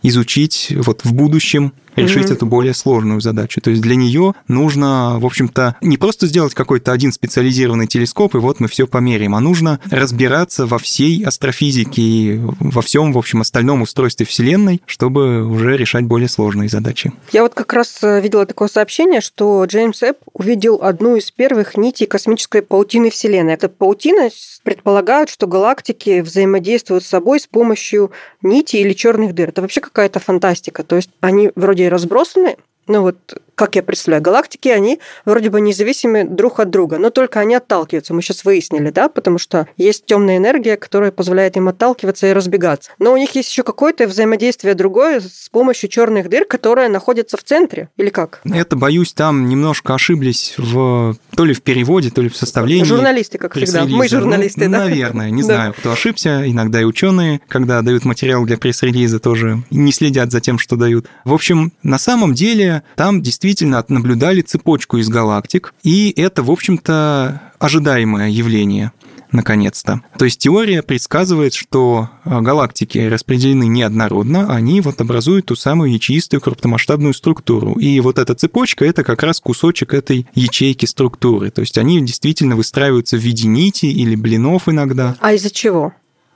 изучить 0.03 0.73
вот 0.77 1.05
в 1.05 1.13
будущем 1.13 1.73
решить 1.97 2.25
Мгм. 2.27 2.33
эту 2.35 2.47
более 2.47 2.75
сложную 2.75 3.21
задачу. 3.21 3.61
То 3.61 3.71
есть 3.71 3.83
для 3.83 3.97
нее 3.97 4.35
нужно, 4.49 5.19
в 5.19 5.27
общем-то, 5.27 5.77
не 5.81 5.97
просто 5.97 6.27
сделать 6.27 6.55
какой-то 6.55 6.93
один 6.93 7.13
специализированный 7.13 7.87
телескоп, 7.87 8.35
и 8.35 8.39
вот 8.39 8.61
мы 8.61 8.69
все 8.69 8.87
померяем, 8.87 9.35
а 9.35 9.41
нужно 9.41 9.81
разбираться 9.91 10.67
во 10.67 10.79
всей 10.79 11.25
астрофизике 11.25 12.03
и 12.03 12.41
во 12.61 12.83
всем, 12.83 13.13
в 13.13 13.19
общем, 13.19 13.41
остальном 13.41 13.83
устройстве 13.83 14.27
Вселенной, 14.27 14.83
чтобы 14.87 15.45
уже 15.45 15.77
решать 15.77 16.05
более 16.05 16.29
сложные 16.29 16.69
задачи. 16.69 17.13
Я 17.33 17.43
вот 17.43 17.55
как 17.55 17.73
раз 17.73 17.99
э, 18.03 18.21
видела 18.21 18.47
такое 18.47 18.69
сообщение, 18.69 19.21
что 19.21 19.65
Джеймс 19.65 20.03
Эбб 20.03 20.19
увидел 20.33 20.81
одну 20.83 21.17
из 21.17 21.31
первых 21.31 21.77
нитей 21.77 22.07
космической 22.07 22.63
паутины 22.63 23.11
Вселенной. 23.11 23.55
Эта 23.55 23.69
паутина 23.69 24.31
предполагают, 24.63 25.29
что 25.31 25.47
галактики 25.47 26.21
взаимодействуют 26.21 27.05
с 27.05 27.09
собой 27.09 27.41
с 27.41 27.47
помощью 27.47 28.13
нити 28.43 28.77
или 28.77 28.93
черных 28.93 29.35
дыр. 29.35 29.49
Это 29.49 29.63
вообще 29.63 29.81
какая-то 29.81 30.21
фантастика. 30.21 30.83
То 30.85 30.97
есть 30.97 31.11
они 31.21 31.51
вроде 31.57 31.82
и 31.87 31.89
разбросаны, 31.89 32.57
ну 32.87 33.03
вот, 33.03 33.17
как 33.63 33.77
я 33.77 33.85
представляю, 33.85 34.21
галактики, 34.25 34.67
они 34.67 34.99
вроде 35.25 35.49
бы 35.49 35.61
независимы 35.61 36.25
друг 36.25 36.59
от 36.59 36.71
друга, 36.71 36.99
но 36.99 37.11
только 37.11 37.39
они 37.39 37.55
отталкиваются. 37.55 38.13
Мы 38.13 38.21
сейчас 38.21 38.45
выяснили, 38.45 38.91
да, 38.91 39.09
потому 39.09 39.39
что 39.39 39.69
есть 39.77 40.05
темная 40.05 40.39
энергия, 40.39 40.77
которая 40.77 41.13
позволяет 41.13 41.57
им 41.57 41.69
отталкиваться 41.69 42.27
и 42.27 42.33
разбегаться. 42.33 42.91
Но 42.99 43.13
у 43.13 43.17
них 43.17 43.37
есть 43.37 43.53
еще 43.53 43.63
какое-то 43.63 44.09
взаимодействие 44.09 44.75
другое 44.75 45.21
с 45.21 45.49
помощью 45.49 45.89
черных 45.91 46.29
дыр, 46.29 46.45
которые 46.45 46.89
находятся 46.89 47.37
в 47.37 47.45
центре, 47.45 47.89
или 47.97 48.09
как? 48.09 48.41
Это, 48.45 48.75
боюсь, 48.75 49.13
там 49.13 49.49
немножко 49.49 49.95
ошиблись 49.95 50.55
в 50.59 51.15
то 51.37 51.45
ли 51.45 51.55
в 51.55 51.63
переводе, 51.63 52.11
то 52.11 52.21
ли 52.21 52.29
в 52.29 52.37
составлении. 52.37 52.83
Журналисты, 52.83 53.39
как 53.39 53.55
всегда. 53.55 53.83
Мы 53.83 53.87
пресс-релиза. 54.01 54.19
журналисты, 54.19 54.65
Ну, 54.67 54.73
да? 54.73 54.79
Наверное, 54.87 55.31
не 55.31 55.45
знаю, 55.45 55.73
кто 55.73 55.93
ошибся. 55.93 56.43
Иногда 56.51 56.81
и 56.81 56.85
ученые, 56.85 57.41
когда 57.47 57.81
дают 57.83 58.05
материал 58.05 58.45
для 58.45 58.59
пресс-релиза, 58.59 59.21
тоже 59.21 59.63
не 59.71 59.93
следят 59.93 60.33
за 60.33 60.41
тем, 60.41 60.59
что 60.59 60.75
дают. 60.75 61.07
В 61.25 61.33
общем, 61.33 61.73
на 61.85 62.01
самом 62.01 62.35
деле 62.35 62.83
там 62.97 63.23
действительно 63.23 63.52
наблюдали 63.61 64.41
цепочку 64.41 64.99
из 64.99 65.09
галактик, 65.09 65.75
и 65.83 66.13
это, 66.17 66.43
в 66.43 66.51
общем-то, 66.51 67.43
ожидаемое 67.59 68.29
явление 68.31 68.93
наконец-то. 69.33 70.03
То 70.19 70.25
есть 70.25 70.39
теория 70.39 70.83
предсказывает, 70.83 71.55
что 71.55 72.11
а, 72.25 72.41
галактики 72.41 72.99
распределены 72.99 73.65
неоднородно, 73.65 74.55
они 74.55 74.81
вот 74.81 75.01
образуют 75.01 75.47
ту 75.47 75.57
самую 75.57 75.93
ячеистую 75.93 76.41
крупномасштабную 76.41 77.15
структуру. 77.15 77.73
И 77.73 77.99
вот 78.01 78.19
эта 78.19 78.35
цепочка— 78.35 78.85
это 78.87 79.03
как 79.05 79.23
раз 79.23 79.41
кусочек 79.41 79.95
этой 79.95 80.27
ячейки 80.35 80.87
структуры. 80.87 81.51
То 81.51 81.63
есть 81.63 81.79
они 81.79 82.01
действительно 82.03 82.57
выстраиваются 82.57 83.17
в 83.17 83.21
виде 83.21 83.49
нити 83.49 83.87
или 83.87 84.15
блинов 84.15 84.69
иногда. 84.69 85.17
А 85.21 85.33
из-за 85.33 85.51
чего 85.51 85.95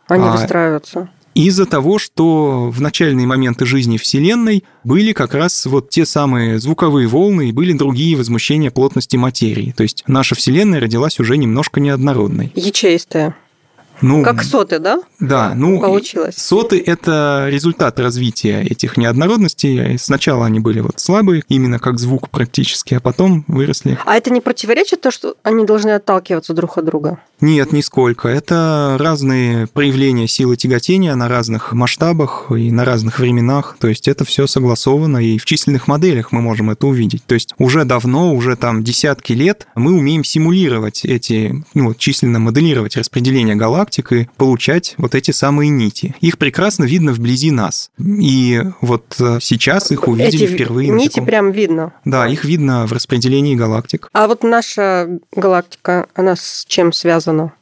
они 0.09 0.25
А, 0.25 0.33
выстраиваются? 0.33 1.11
Из-за 1.37 1.67
того, 1.67 1.99
что 1.99 2.71
в 2.71 2.81
начальные 2.81 3.27
моменты 3.27 3.67
жизни 3.67 3.99
Вселенной 3.99 4.65
были 4.85 5.13
как 5.13 5.35
раз 5.35 5.67
вот 5.67 5.91
те 5.91 6.07
самые 6.07 6.59
звуковые 6.59 7.07
волны 7.09 7.51
и 7.51 7.53
были 7.53 7.75
другие 7.75 8.17
возмущения 8.17 8.71
плотности 8.71 9.17
материи. 9.17 9.75
То 9.77 9.83
есть 9.83 10.03
наша 10.07 10.35
Вселенная 10.35 10.81
родилась 10.81 11.21
уже 11.21 11.37
немножко 11.37 11.79
неоднородной. 11.79 12.53
Ячеистая. 12.55 13.37
Ну, 14.03 14.23
Как 14.23 14.43
соты, 14.43 14.79
да? 14.79 15.01
да, 15.21 15.55
ну, 15.55 15.81
Получилось. 15.81 16.37
соты— 16.37 16.83
это 16.87 17.47
результат 17.51 17.99
развития 17.99 18.63
этих 18.63 18.97
неоднородностей. 18.97 19.99
Сначала 19.99 20.47
они 20.47 20.61
были 20.61 20.81
вот 20.81 21.01
слабые, 21.01 21.43
именно 21.49 21.79
как 21.79 21.99
звук 21.99 22.29
практически, 22.31 22.95
а 22.95 23.01
потом 23.01 23.45
выросли. 23.49 23.99
А 24.05 24.17
это 24.17 24.31
не 24.31 24.41
противоречит 24.41 25.01
то, 25.01 25.11
что 25.11 25.37
они 25.43 25.65
должны 25.65 25.91
отталкиваться 25.91 26.53
друг 26.53 26.77
от 26.79 26.85
друга? 26.85 27.19
Нет, 27.41 27.73
нисколько. 27.73 28.29
Это 28.29 28.97
разные 28.99 29.67
проявления 29.67 30.27
силы 30.27 30.57
тяготения 30.57 31.15
на 31.15 31.29
разных 31.29 31.73
масштабах 31.73 32.51
и 32.51 32.71
на 32.71 32.85
разных 32.85 33.19
временах. 33.19 33.77
То 33.79 33.89
есть 33.89 34.09
это 34.09 34.25
все 34.25 34.47
согласовано, 34.47 35.19
и 35.19 35.39
в 35.39 35.45
численных 35.45 35.89
моделях 35.89 36.33
мы 36.33 36.41
можем 36.41 36.71
это 36.71 36.87
увидеть. 36.87 37.25
То 37.27 37.35
есть 37.35 37.55
уже 37.59 37.85
давно, 37.85 38.35
уже 38.35 38.57
там 38.57 38.83
десятки 38.83 39.33
лет 39.33 39.67
мы 39.75 39.93
умеем 39.93 40.25
симулировать 40.25 41.05
эти, 41.05 41.65
ну, 41.75 41.89
вот, 41.89 41.99
численно 41.99 42.39
моделировать 42.39 42.97
распределение 42.97 43.55
галактик 43.55 43.86
и 43.91 44.29
получать 44.37 44.95
вот 44.99 45.15
эти 45.15 45.31
самые 45.31 45.71
нити. 45.71 46.15
Их 46.21 46.39
прекрасно 46.39 46.85
видно 46.85 47.13
вблизи 47.13 47.51
нас. 47.51 47.91
И 47.99 48.63
вот 48.81 49.17
э, 49.21 49.39
сейчас 49.41 49.91
их 49.93 50.09
увидели 50.09 50.45
Эти 50.45 50.53
впервые. 50.55 50.89
нити 50.89 51.15
таком- 51.15 51.27
прям 51.27 51.51
видно. 51.53 51.93
Да, 52.05 52.27
их 52.29 52.45
видно 52.45 52.87
в 52.87 52.93
распределении 52.93 53.55
галактик. 53.55 54.09
А 54.13 54.27
вот 54.27 54.43
наша 54.43 55.19
галактика, 55.35 56.07
она 56.15 56.37
с 56.37 56.65
чем 56.69 56.93
связана? 56.93 57.53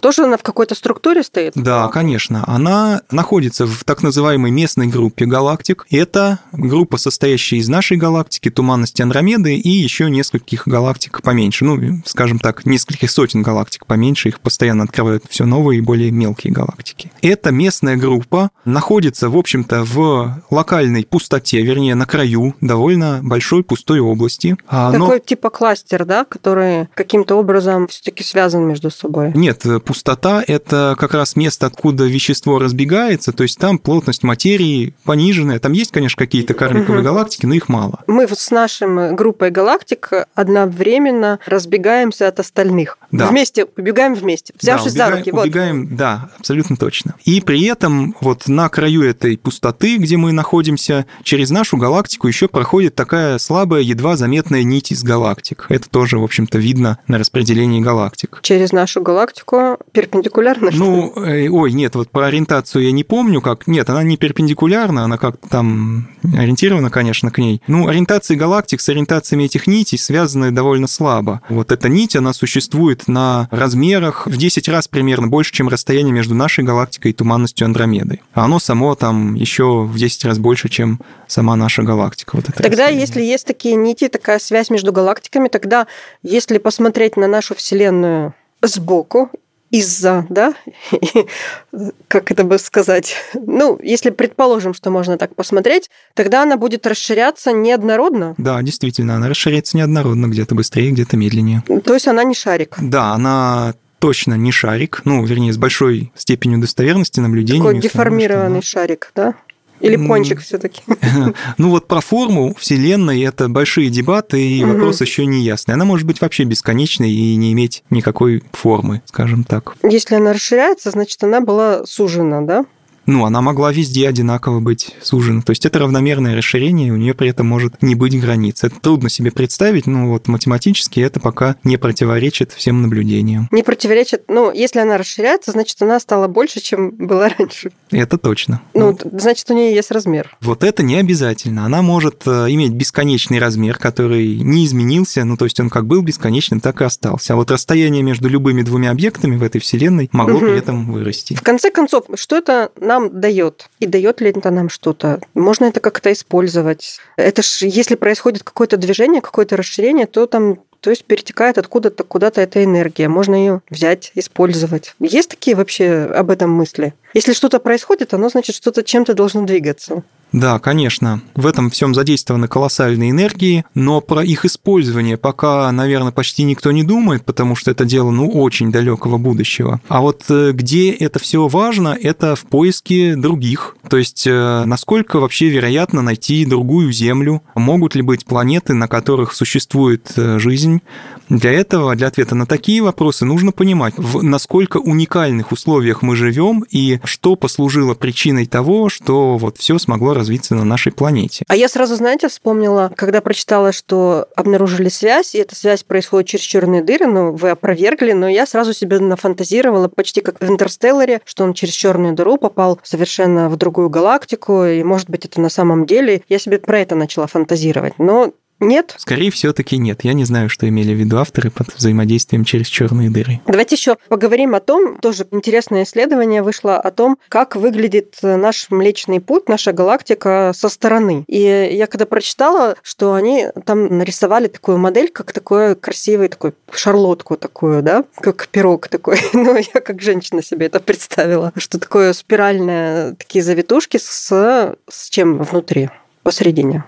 Тоже 0.00 0.24
она 0.24 0.36
в 0.36 0.42
какой-то 0.42 0.74
структуре 0.74 1.22
стоит? 1.22 1.52
Да, 1.54 1.88
конечно. 1.88 2.44
Она 2.46 3.02
находится 3.10 3.66
в 3.66 3.84
так 3.84 4.02
называемой 4.02 4.50
местной 4.50 4.86
группе 4.86 5.26
галактик. 5.26 5.86
Это 5.90 6.40
группа, 6.52 6.96
состоящая 6.96 7.56
из 7.56 7.68
нашей 7.68 7.96
галактики, 7.96 8.50
туманности 8.50 9.02
Андромеды 9.02 9.56
и 9.56 9.68
еще 9.68 10.10
нескольких 10.10 10.66
галактик 10.66 11.22
поменьше. 11.22 11.64
Ну, 11.64 12.00
скажем 12.04 12.38
так, 12.38 12.66
нескольких 12.66 13.10
сотен 13.10 13.42
галактик 13.42 13.86
поменьше. 13.86 14.28
Их 14.28 14.40
постоянно 14.40 14.84
открывают 14.84 15.24
все 15.28 15.44
новые 15.44 15.78
и 15.78 15.82
более 15.82 16.10
мелкие 16.10 16.52
галактики. 16.52 17.12
Эта 17.22 17.50
местная 17.50 17.96
группа 17.96 18.50
находится, 18.64 19.28
в 19.28 19.36
общем-то, 19.36 19.84
в 19.84 20.42
локальной 20.50 21.04
пустоте, 21.04 21.62
вернее, 21.62 21.94
на 21.94 22.06
краю 22.06 22.54
довольно 22.60 23.20
большой 23.22 23.62
пустой 23.62 24.00
области. 24.00 24.56
А, 24.66 24.92
Такой 24.92 25.16
но... 25.16 25.18
типа 25.18 25.50
кластер, 25.50 26.04
да, 26.04 26.24
который 26.24 26.88
каким-то 26.94 27.36
образом 27.36 27.88
все-таки 27.88 28.24
связан 28.24 28.66
между 28.66 28.90
собой? 28.90 29.32
Нет, 29.34 29.64
пустота– 29.90 30.44
это 30.46 30.94
как 30.96 31.14
раз 31.14 31.34
место, 31.34 31.66
откуда 31.66 32.04
вещество 32.04 32.60
разбегается, 32.60 33.32
то 33.32 33.42
есть 33.42 33.58
там 33.58 33.76
плотность 33.76 34.22
материи 34.22 34.94
пониженная. 35.02 35.58
Там 35.58 35.72
есть, 35.72 35.90
конечно, 35.90 36.16
какие-то 36.16 36.54
карликовые 36.54 37.00
угу. 37.00 37.06
галактики, 37.06 37.44
но 37.44 37.54
их 37.54 37.68
мало. 37.68 38.04
Мы 38.06 38.28
вот 38.28 38.38
с 38.38 38.52
нашей 38.52 39.12
группой 39.12 39.50
галактик 39.50 40.12
одновременно 40.36 41.40
разбегаемся 41.44 42.28
от 42.28 42.38
остальных. 42.38 42.98
Да. 43.10 43.26
Вместе, 43.26 43.66
убегаем 43.76 44.14
вместе, 44.14 44.54
взявшись 44.60 44.94
да, 44.94 45.06
убегаем, 45.06 45.12
за 45.12 45.18
руки. 45.18 45.30
Вот. 45.32 45.44
Убегаем, 45.46 45.96
да, 45.96 46.30
абсолютно 46.38 46.76
точно. 46.76 47.16
И 47.24 47.40
при 47.40 47.64
этом 47.64 48.14
вот 48.20 48.46
на 48.46 48.68
краю 48.68 49.02
этой 49.02 49.36
пустоты, 49.36 49.96
где 49.96 50.16
мы 50.16 50.30
находимся, 50.30 51.04
через 51.24 51.50
нашу 51.50 51.78
галактику 51.78 52.28
еще 52.28 52.46
проходит 52.46 52.94
такая 52.94 53.38
слабая, 53.38 53.80
едва 53.80 54.14
заметная 54.14 54.62
нить 54.62 54.92
из 54.92 55.02
галактик. 55.02 55.66
Это 55.68 55.90
тоже, 55.90 56.16
в 56.20 56.22
общем-то, 56.22 56.58
видно 56.58 56.98
на 57.08 57.18
распределении 57.18 57.80
галактик. 57.80 58.38
Через 58.42 58.70
нашу 58.70 59.02
галактику 59.02 59.79
перпендикулярно? 59.92 60.70
Ну, 60.72 61.12
э, 61.16 61.48
ой, 61.48 61.72
нет, 61.72 61.94
вот 61.94 62.10
по 62.10 62.26
ориентацию 62.26 62.84
я 62.84 62.92
не 62.92 63.04
помню, 63.04 63.40
как... 63.40 63.66
Нет, 63.66 63.88
она 63.90 64.02
не 64.02 64.16
перпендикулярна, 64.16 65.04
она 65.04 65.18
как-то 65.18 65.48
там 65.48 66.08
ориентирована, 66.22 66.90
конечно, 66.90 67.30
к 67.30 67.38
ней. 67.38 67.62
Ну, 67.66 67.88
ориентации 67.88 68.34
галактик 68.34 68.80
с 68.80 68.88
ориентациями 68.88 69.44
этих 69.44 69.66
нитей 69.66 69.98
связаны 69.98 70.50
довольно 70.50 70.86
слабо. 70.86 71.40
Вот 71.48 71.72
эта 71.72 71.88
нить, 71.88 72.16
она 72.16 72.32
существует 72.32 73.08
на 73.08 73.48
размерах 73.50 74.26
в 74.26 74.36
10 74.36 74.68
раз 74.68 74.88
примерно 74.88 75.28
больше, 75.28 75.52
чем 75.52 75.68
расстояние 75.68 76.12
между 76.12 76.34
нашей 76.34 76.64
галактикой 76.64 77.10
и 77.10 77.14
туманностью 77.14 77.64
Андромеды. 77.64 78.20
А 78.32 78.44
оно 78.44 78.58
само 78.58 78.94
там 78.94 79.34
еще 79.34 79.82
в 79.82 79.96
10 79.96 80.24
раз 80.24 80.38
больше, 80.38 80.68
чем 80.68 81.00
сама 81.26 81.56
наша 81.56 81.82
галактика. 81.82 82.36
Вот 82.36 82.48
это 82.48 82.62
тогда, 82.62 82.88
если 82.88 83.22
есть 83.22 83.46
такие 83.46 83.74
нити, 83.74 84.08
такая 84.08 84.38
связь 84.38 84.70
между 84.70 84.92
галактиками, 84.92 85.48
тогда, 85.48 85.86
если 86.22 86.58
посмотреть 86.58 87.16
на 87.16 87.26
нашу 87.26 87.54
Вселенную 87.54 88.34
сбоку 88.62 89.30
из-за, 89.70 90.26
да, 90.28 90.54
как 92.08 92.30
это 92.30 92.44
бы 92.44 92.58
сказать, 92.58 93.16
ну, 93.34 93.78
если 93.82 94.10
предположим, 94.10 94.74
что 94.74 94.90
можно 94.90 95.16
так 95.16 95.34
посмотреть, 95.34 95.90
тогда 96.14 96.42
она 96.42 96.56
будет 96.56 96.86
расширяться 96.86 97.52
неоднородно. 97.52 98.34
Да, 98.36 98.60
действительно, 98.62 99.16
она 99.16 99.28
расширяется 99.28 99.76
неоднородно, 99.76 100.26
где-то 100.26 100.54
быстрее, 100.54 100.90
где-то 100.90 101.16
медленнее. 101.16 101.62
То 101.84 101.94
есть 101.94 102.08
она 102.08 102.24
не 102.24 102.34
шарик. 102.34 102.76
Да, 102.80 103.12
она 103.12 103.74
точно 104.00 104.34
не 104.34 104.50
шарик, 104.50 105.02
ну, 105.04 105.24
вернее, 105.24 105.52
с 105.52 105.58
большой 105.58 106.10
степенью 106.16 106.58
достоверности 106.58 107.20
наблюдения. 107.20 107.62
Такой 107.62 107.80
деформированный 107.80 108.62
что, 108.62 108.74
да. 108.76 108.80
шарик, 108.80 109.12
да? 109.14 109.34
Или 109.80 109.96
пончик 109.96 110.40
все-таки? 110.40 110.82
Ну 111.58 111.70
вот 111.70 111.86
про 111.86 112.00
форму 112.00 112.54
Вселенной 112.58 113.22
это 113.22 113.48
большие 113.48 113.90
дебаты, 113.90 114.40
и 114.40 114.64
вопрос 114.64 115.00
еще 115.00 115.26
не 115.26 115.42
ясный. 115.42 115.74
Она 115.74 115.84
может 115.84 116.06
быть 116.06 116.20
вообще 116.20 116.44
бесконечной 116.44 117.10
и 117.10 117.36
не 117.36 117.52
иметь 117.52 117.82
никакой 117.90 118.42
формы, 118.52 119.02
скажем 119.06 119.44
так. 119.44 119.76
Если 119.82 120.14
она 120.14 120.32
расширяется, 120.32 120.90
значит, 120.90 121.22
она 121.22 121.40
была 121.40 121.84
сужена, 121.86 122.40
да? 122.42 122.64
Ну, 123.06 123.24
она 123.24 123.40
могла 123.40 123.72
везде 123.72 124.08
одинаково 124.08 124.60
быть 124.60 124.94
сужена. 125.02 125.42
То 125.42 125.50
есть 125.50 125.66
это 125.66 125.78
равномерное 125.78 126.36
расширение, 126.36 126.88
и 126.88 126.90
у 126.90 126.96
нее 126.96 127.14
при 127.14 127.28
этом 127.28 127.46
может 127.46 127.82
не 127.82 127.94
быть 127.94 128.18
границ. 128.20 128.64
Это 128.64 128.78
трудно 128.80 129.08
себе 129.08 129.30
представить, 129.30 129.86
но 129.86 130.08
вот 130.08 130.28
математически 130.28 131.00
это 131.00 131.20
пока 131.20 131.56
не 131.64 131.76
противоречит 131.76 132.52
всем 132.52 132.82
наблюдениям. 132.82 133.48
Не 133.50 133.62
противоречит, 133.62 134.24
ну, 134.28 134.52
если 134.52 134.80
она 134.80 134.98
расширяется, 134.98 135.52
значит, 135.52 135.80
она 135.82 135.98
стала 136.00 136.28
больше, 136.28 136.60
чем 136.60 136.90
была 136.90 137.30
раньше. 137.38 137.70
Это 137.90 138.18
точно. 138.18 138.62
Ну, 138.74 138.96
ну 139.02 139.18
значит, 139.18 139.50
у 139.50 139.54
нее 139.54 139.74
есть 139.74 139.90
размер. 139.90 140.36
Вот 140.40 140.62
это 140.62 140.82
не 140.82 140.96
обязательно. 140.96 141.64
Она 141.64 141.82
может 141.82 142.22
э, 142.26 142.46
иметь 142.50 142.72
бесконечный 142.72 143.38
размер, 143.38 143.78
который 143.78 144.36
не 144.36 144.64
изменился, 144.64 145.24
ну, 145.24 145.36
то 145.36 145.44
есть 145.44 145.58
он 145.60 145.70
как 145.70 145.86
был 145.86 146.02
бесконечным, 146.02 146.60
так 146.60 146.80
и 146.80 146.84
остался. 146.84 147.32
А 147.32 147.36
вот 147.36 147.50
расстояние 147.50 148.02
между 148.02 148.28
любыми 148.28 148.62
двумя 148.62 148.90
объектами 148.90 149.36
в 149.36 149.42
этой 149.42 149.60
Вселенной 149.60 150.08
могло 150.12 150.36
угу. 150.36 150.46
при 150.46 150.58
этом 150.58 150.92
вырасти. 150.92 151.34
В 151.34 151.42
конце 151.42 151.70
концов, 151.70 152.04
что 152.14 152.36
это 152.36 152.70
нам 152.90 153.20
дает? 153.20 153.70
И 153.78 153.86
дает 153.86 154.20
ли 154.20 154.30
это 154.30 154.50
нам 154.50 154.68
что-то? 154.68 155.20
Можно 155.34 155.66
это 155.66 155.78
как-то 155.78 156.12
использовать? 156.12 156.98
Это 157.16 157.42
ж, 157.42 157.62
если 157.62 157.94
происходит 157.94 158.42
какое-то 158.42 158.76
движение, 158.76 159.20
какое-то 159.20 159.56
расширение, 159.56 160.06
то 160.06 160.26
там 160.26 160.58
то 160.80 160.90
есть 160.90 161.04
перетекает 161.04 161.58
откуда-то 161.58 162.04
куда-то 162.04 162.40
эта 162.40 162.64
энергия. 162.64 163.08
Можно 163.08 163.34
ее 163.34 163.62
взять, 163.70 164.12
использовать. 164.14 164.94
Есть 164.98 165.30
такие 165.30 165.54
вообще 165.54 166.10
об 166.14 166.30
этом 166.30 166.50
мысли? 166.50 166.94
Если 167.14 167.32
что-то 167.32 167.60
происходит, 167.60 168.14
оно 168.14 168.28
значит, 168.28 168.56
что-то 168.56 168.82
чем-то 168.82 169.14
должно 169.14 169.42
двигаться. 169.42 170.02
Да, 170.32 170.58
конечно. 170.58 171.20
В 171.34 171.46
этом 171.46 171.70
всем 171.70 171.94
задействованы 171.94 172.46
колоссальные 172.46 173.10
энергии, 173.10 173.64
но 173.74 174.00
про 174.00 174.24
их 174.24 174.44
использование 174.44 175.16
пока, 175.16 175.70
наверное, 175.72 176.12
почти 176.12 176.44
никто 176.44 176.70
не 176.70 176.84
думает, 176.84 177.24
потому 177.24 177.56
что 177.56 177.70
это 177.70 177.84
дело, 177.84 178.10
ну, 178.10 178.28
очень 178.28 178.70
далекого 178.70 179.18
будущего. 179.18 179.80
А 179.88 180.00
вот 180.00 180.24
э, 180.28 180.52
где 180.52 180.90
это 180.92 181.18
все 181.18 181.48
важно, 181.48 181.96
это 182.00 182.36
в 182.36 182.44
поиске 182.44 183.16
других. 183.16 183.76
То 183.88 183.96
есть, 183.96 184.26
э, 184.26 184.64
насколько 184.66 185.18
вообще 185.18 185.48
вероятно 185.48 186.02
найти 186.02 186.44
другую 186.44 186.92
Землю? 186.92 187.42
Могут 187.54 187.94
ли 187.94 188.02
быть 188.02 188.24
планеты, 188.24 188.74
на 188.74 188.86
которых 188.86 189.34
существует 189.34 190.12
э, 190.16 190.38
жизнь? 190.38 190.80
Для 191.28 191.52
этого, 191.52 191.94
для 191.94 192.08
ответа 192.08 192.34
на 192.34 192.44
такие 192.44 192.82
вопросы 192.82 193.24
нужно 193.24 193.52
понимать, 193.52 193.94
в 193.96 194.22
насколько 194.22 194.78
уникальных 194.78 195.52
условиях 195.52 196.02
мы 196.02 196.16
живем 196.16 196.64
и 196.68 196.98
что 197.04 197.36
послужило 197.36 197.94
причиной 197.94 198.46
того, 198.46 198.88
что 198.88 199.38
вот 199.38 199.56
все 199.56 199.78
смогло 199.78 200.12
развиться 200.20 200.54
на 200.54 200.64
нашей 200.64 200.92
планете. 200.92 201.44
А 201.48 201.56
я 201.56 201.68
сразу, 201.68 201.96
знаете, 201.96 202.28
вспомнила, 202.28 202.92
когда 202.94 203.20
прочитала, 203.20 203.72
что 203.72 204.28
обнаружили 204.36 204.88
связь, 204.90 205.34
и 205.34 205.38
эта 205.38 205.54
связь 205.54 205.82
происходит 205.82 206.28
через 206.28 206.44
черные 206.44 206.82
дыры, 206.82 207.06
ну, 207.06 207.32
вы 207.32 207.50
опровергли, 207.50 208.12
но 208.12 208.28
я 208.28 208.46
сразу 208.46 208.74
себе 208.74 208.98
нафантазировала, 208.98 209.88
почти 209.88 210.20
как 210.20 210.40
в 210.40 210.48
«Интерстелларе», 210.48 211.20
что 211.24 211.44
он 211.44 211.54
через 211.54 211.72
черную 211.72 212.14
дыру 212.14 212.36
попал 212.36 212.78
совершенно 212.82 213.48
в 213.48 213.56
другую 213.56 213.88
галактику, 213.88 214.64
и, 214.64 214.82
может 214.82 215.08
быть, 215.08 215.24
это 215.24 215.40
на 215.40 215.48
самом 215.48 215.86
деле. 215.86 216.22
Я 216.28 216.38
себе 216.38 216.58
про 216.58 216.80
это 216.80 216.94
начала 216.94 217.26
фантазировать. 217.26 217.98
Но 217.98 218.32
нет? 218.60 218.94
Скорее 218.98 219.30
все-таки 219.30 219.78
нет. 219.78 220.04
Я 220.04 220.12
не 220.12 220.24
знаю, 220.24 220.48
что 220.48 220.68
имели 220.68 220.94
в 220.94 220.98
виду 220.98 221.18
авторы 221.18 221.50
под 221.50 221.74
взаимодействием 221.74 222.44
через 222.44 222.66
черные 222.68 223.10
дыры. 223.10 223.40
Давайте 223.46 223.74
еще 223.76 223.96
поговорим 224.08 224.54
о 224.54 224.60
том, 224.60 224.98
тоже 224.98 225.26
интересное 225.30 225.84
исследование 225.84 226.42
вышло 226.42 226.76
о 226.76 226.90
том, 226.90 227.18
как 227.28 227.56
выглядит 227.56 228.18
наш 228.22 228.70
Млечный 228.70 229.20
Путь, 229.20 229.48
наша 229.48 229.72
галактика 229.72 230.52
со 230.54 230.68
стороны. 230.68 231.24
И 231.26 231.40
я 231.40 231.86
когда 231.86 232.06
прочитала, 232.06 232.76
что 232.82 233.14
они 233.14 233.46
там 233.64 233.98
нарисовали 233.98 234.48
такую 234.48 234.78
модель, 234.78 235.10
как 235.10 235.32
такой 235.32 235.74
красивый 235.74 236.28
такой 236.28 236.52
шарлотку 236.70 237.36
такую, 237.36 237.82
да, 237.82 238.04
как 238.20 238.48
пирог 238.48 238.88
такой. 238.88 239.18
ну, 239.32 239.56
я 239.56 239.80
как 239.80 240.00
женщина 240.00 240.42
себе 240.42 240.66
это 240.66 240.80
представила, 240.80 241.52
что 241.56 241.78
такое 241.78 242.12
спиральные 242.12 243.14
такие 243.16 243.42
завитушки 243.42 243.98
с, 243.98 244.76
с 244.88 245.08
чем 245.10 245.42
внутри, 245.42 245.90
посередине. 246.22 246.84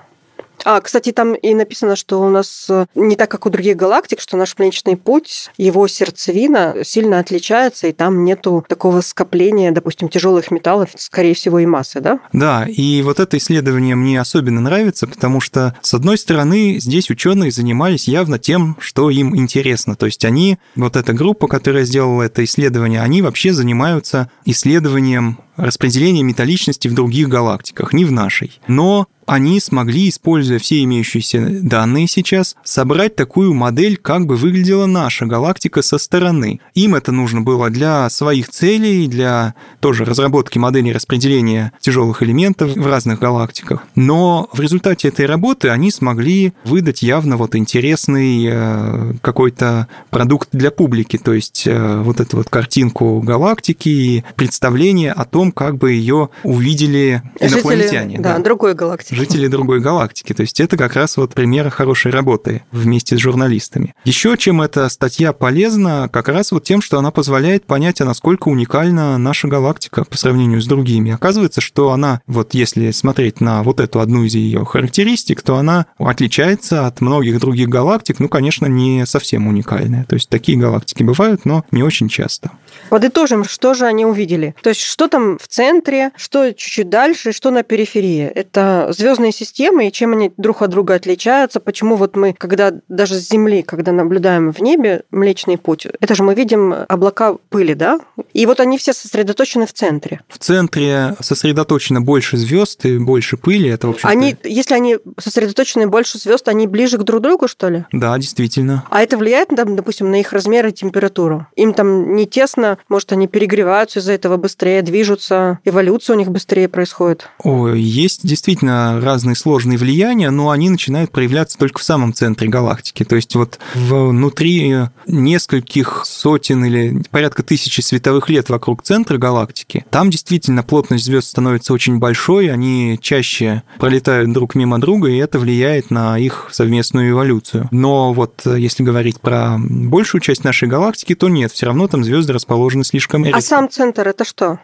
А, 0.64 0.80
кстати, 0.80 1.12
там 1.12 1.34
и 1.34 1.54
написано, 1.54 1.96
что 1.96 2.20
у 2.20 2.28
нас 2.28 2.66
э, 2.68 2.86
не 2.94 3.16
так, 3.16 3.30
как 3.30 3.46
у 3.46 3.50
других 3.50 3.76
галактик, 3.76 4.20
что 4.20 4.36
наш 4.36 4.58
Млечный 4.58 4.96
Путь, 4.96 5.50
его 5.56 5.86
сердцевина 5.88 6.76
сильно 6.84 7.18
отличается, 7.18 7.88
и 7.88 7.92
там 7.92 8.24
нету 8.24 8.64
такого 8.68 9.00
скопления, 9.00 9.72
допустим, 9.72 10.08
тяжелых 10.08 10.50
металлов, 10.50 10.90
скорее 10.96 11.34
всего, 11.34 11.58
и 11.58 11.66
массы, 11.66 12.00
да? 12.00 12.20
Да, 12.32 12.66
и 12.66 13.02
вот 13.02 13.20
это 13.20 13.36
исследование 13.38 13.96
мне 13.96 14.20
особенно 14.20 14.60
нравится, 14.60 15.06
потому 15.06 15.40
что, 15.40 15.76
с 15.82 15.94
одной 15.94 16.18
стороны, 16.18 16.78
здесь 16.78 17.10
ученые 17.10 17.50
занимались 17.50 18.08
явно 18.08 18.38
тем, 18.38 18.76
что 18.80 19.10
им 19.10 19.36
интересно. 19.36 19.96
То 19.96 20.06
есть 20.06 20.24
они, 20.24 20.58
вот 20.76 20.96
эта 20.96 21.12
группа, 21.12 21.48
которая 21.48 21.84
сделала 21.84 22.22
это 22.22 22.44
исследование, 22.44 23.00
они 23.00 23.22
вообще 23.22 23.52
занимаются 23.52 24.30
исследованием 24.44 25.38
распределения 25.56 26.22
металличности 26.22 26.88
в 26.88 26.94
других 26.94 27.28
галактиках, 27.28 27.92
не 27.92 28.04
в 28.04 28.12
нашей. 28.12 28.60
Но 28.68 29.06
они 29.32 29.60
смогли, 29.60 30.10
используя 30.10 30.58
все 30.58 30.82
имеющиеся 30.82 31.48
данные 31.62 32.06
сейчас, 32.06 32.54
собрать 32.64 33.16
такую 33.16 33.54
модель, 33.54 33.96
как 33.96 34.26
бы 34.26 34.36
выглядела 34.36 34.84
наша 34.84 35.24
галактика 35.24 35.80
со 35.80 35.96
стороны. 35.96 36.60
Им 36.74 36.94
это 36.94 37.12
нужно 37.12 37.40
было 37.40 37.70
для 37.70 38.10
своих 38.10 38.50
целей, 38.50 39.08
для 39.08 39.54
тоже 39.80 40.04
разработки 40.04 40.58
модели 40.58 40.90
распределения 40.90 41.72
тяжелых 41.80 42.22
элементов 42.22 42.76
в 42.76 42.86
разных 42.86 43.20
галактиках. 43.20 43.84
Но 43.94 44.50
в 44.52 44.60
результате 44.60 45.08
этой 45.08 45.24
работы 45.24 45.70
они 45.70 45.90
смогли 45.90 46.52
выдать 46.64 47.02
явно 47.02 47.38
вот 47.38 47.56
интересный 47.56 48.46
э, 48.50 49.14
какой-то 49.22 49.88
продукт 50.10 50.50
для 50.52 50.70
публики, 50.70 51.16
то 51.16 51.32
есть 51.32 51.62
э, 51.66 52.02
вот 52.02 52.20
эту 52.20 52.36
вот 52.36 52.50
картинку 52.50 53.22
галактики 53.22 53.88
и 53.88 54.24
представление 54.36 55.12
о 55.12 55.24
том, 55.24 55.52
как 55.52 55.78
бы 55.78 55.92
ее 55.92 56.28
увидели 56.44 57.22
инопланетяне. 57.40 58.16
Жители, 58.16 58.22
да, 58.22 58.36
да, 58.36 58.44
другой 58.44 58.74
галактики. 58.74 59.21
Жители 59.22 59.46
другой 59.46 59.78
галактики. 59.78 60.32
То 60.32 60.40
есть 60.40 60.58
это 60.58 60.76
как 60.76 60.96
раз 60.96 61.16
вот 61.16 61.32
пример 61.32 61.70
хорошей 61.70 62.10
работы 62.10 62.64
вместе 62.72 63.16
с 63.16 63.20
журналистами. 63.20 63.94
Еще 64.04 64.36
чем 64.36 64.60
эта 64.60 64.88
статья 64.88 65.32
полезна, 65.32 66.10
как 66.12 66.28
раз 66.28 66.50
вот 66.50 66.64
тем, 66.64 66.82
что 66.82 66.98
она 66.98 67.12
позволяет 67.12 67.64
понять, 67.64 68.00
а 68.00 68.04
насколько 68.04 68.48
уникальна 68.48 69.18
наша 69.18 69.46
галактика 69.46 70.04
по 70.04 70.18
сравнению 70.18 70.60
с 70.60 70.66
другими. 70.66 71.12
Оказывается, 71.12 71.60
что 71.60 71.92
она, 71.92 72.20
вот 72.26 72.54
если 72.54 72.90
смотреть 72.90 73.40
на 73.40 73.62
вот 73.62 73.78
эту 73.78 74.00
одну 74.00 74.24
из 74.24 74.34
ее 74.34 74.64
характеристик, 74.64 75.40
то 75.42 75.56
она 75.56 75.86
отличается 75.98 76.88
от 76.88 77.00
многих 77.00 77.38
других 77.38 77.68
галактик, 77.68 78.18
ну, 78.18 78.28
конечно, 78.28 78.66
не 78.66 79.06
совсем 79.06 79.46
уникальная. 79.46 80.04
То 80.04 80.16
есть 80.16 80.28
такие 80.28 80.58
галактики 80.58 81.04
бывают, 81.04 81.44
но 81.44 81.64
не 81.70 81.84
очень 81.84 82.08
часто. 82.08 82.50
Подытожим, 82.90 83.44
что 83.44 83.74
же 83.74 83.86
они 83.86 84.04
увидели. 84.04 84.56
То 84.62 84.70
есть 84.70 84.80
что 84.80 85.06
там 85.06 85.38
в 85.38 85.46
центре, 85.46 86.10
что 86.16 86.52
чуть-чуть 86.52 86.88
дальше, 86.88 87.30
что 87.30 87.52
на 87.52 87.62
периферии. 87.62 88.24
Это 88.24 88.92
звездные 89.02 89.32
системы, 89.32 89.88
и 89.88 89.92
чем 89.92 90.12
они 90.12 90.32
друг 90.36 90.62
от 90.62 90.70
друга 90.70 90.94
отличаются, 90.94 91.60
почему 91.60 91.96
вот 91.96 92.16
мы, 92.16 92.32
когда 92.32 92.72
даже 92.88 93.16
с 93.16 93.28
Земли, 93.28 93.62
когда 93.62 93.92
наблюдаем 93.92 94.52
в 94.52 94.60
небе 94.60 95.02
Млечный 95.10 95.58
Путь, 95.58 95.86
это 96.00 96.14
же 96.14 96.22
мы 96.22 96.34
видим 96.34 96.74
облака 96.88 97.34
пыли, 97.50 97.74
да? 97.74 98.00
И 98.32 98.46
вот 98.46 98.60
они 98.60 98.78
все 98.78 98.92
сосредоточены 98.92 99.66
в 99.66 99.72
центре. 99.72 100.20
В 100.28 100.38
центре 100.38 101.16
сосредоточено 101.20 102.00
больше 102.00 102.36
звезд 102.36 102.84
и 102.86 102.98
больше 102.98 103.36
пыли. 103.36 103.68
Это, 103.68 103.92
в 103.92 104.04
они, 104.04 104.36
если 104.44 104.74
они 104.74 104.98
сосредоточены 105.18 105.86
больше 105.86 106.18
звезд, 106.18 106.48
они 106.48 106.66
ближе 106.66 106.98
к 106.98 107.02
друг 107.02 107.20
другу, 107.20 107.48
что 107.48 107.68
ли? 107.68 107.84
Да, 107.92 108.16
действительно. 108.18 108.84
А 108.90 109.02
это 109.02 109.16
влияет, 109.16 109.48
допустим, 109.50 110.10
на 110.10 110.20
их 110.20 110.32
размер 110.32 110.66
и 110.66 110.72
температуру? 110.72 111.46
Им 111.56 111.74
там 111.74 112.14
не 112.14 112.26
тесно, 112.26 112.78
может, 112.88 113.12
они 113.12 113.26
перегреваются 113.26 113.98
из-за 113.98 114.12
этого 114.12 114.36
быстрее, 114.36 114.82
движутся, 114.82 115.58
эволюция 115.64 116.14
у 116.14 116.18
них 116.18 116.30
быстрее 116.30 116.68
происходит? 116.68 117.28
Ой, 117.42 117.80
есть 117.80 118.26
действительно 118.26 118.91
разные 119.00 119.36
сложные 119.36 119.78
влияния, 119.78 120.30
но 120.30 120.50
они 120.50 120.70
начинают 120.70 121.10
проявляться 121.10 121.58
только 121.58 121.78
в 121.78 121.82
самом 121.82 122.12
центре 122.12 122.48
галактики. 122.48 123.04
То 123.04 123.16
есть 123.16 123.34
вот 123.34 123.58
внутри 123.74 124.74
нескольких 125.06 126.02
сотен 126.04 126.64
или 126.64 127.02
порядка 127.10 127.42
тысячи 127.42 127.80
световых 127.80 128.28
лет 128.28 128.48
вокруг 128.50 128.82
центра 128.82 129.18
галактики, 129.18 129.84
там 129.90 130.10
действительно 130.10 130.62
плотность 130.62 131.04
звезд 131.04 131.28
становится 131.28 131.72
очень 131.72 131.98
большой, 131.98 132.50
они 132.50 132.98
чаще 133.00 133.62
пролетают 133.78 134.32
друг 134.32 134.54
мимо 134.54 134.80
друга, 134.80 135.08
и 135.08 135.16
это 135.16 135.38
влияет 135.38 135.90
на 135.90 136.18
их 136.18 136.48
совместную 136.52 137.10
эволюцию. 137.10 137.68
Но 137.70 138.12
вот 138.12 138.42
если 138.44 138.82
говорить 138.82 139.20
про 139.20 139.56
большую 139.58 140.20
часть 140.20 140.44
нашей 140.44 140.68
галактики, 140.68 141.14
то 141.14 141.28
нет, 141.28 141.52
все 141.52 141.66
равно 141.66 141.88
там 141.88 142.04
звезды 142.04 142.32
расположены 142.32 142.84
слишком 142.84 143.24
редко. 143.24 143.38
А 143.38 143.42
сам 143.42 143.68
центр 143.68 144.08
это 144.08 144.24
что? 144.24 144.58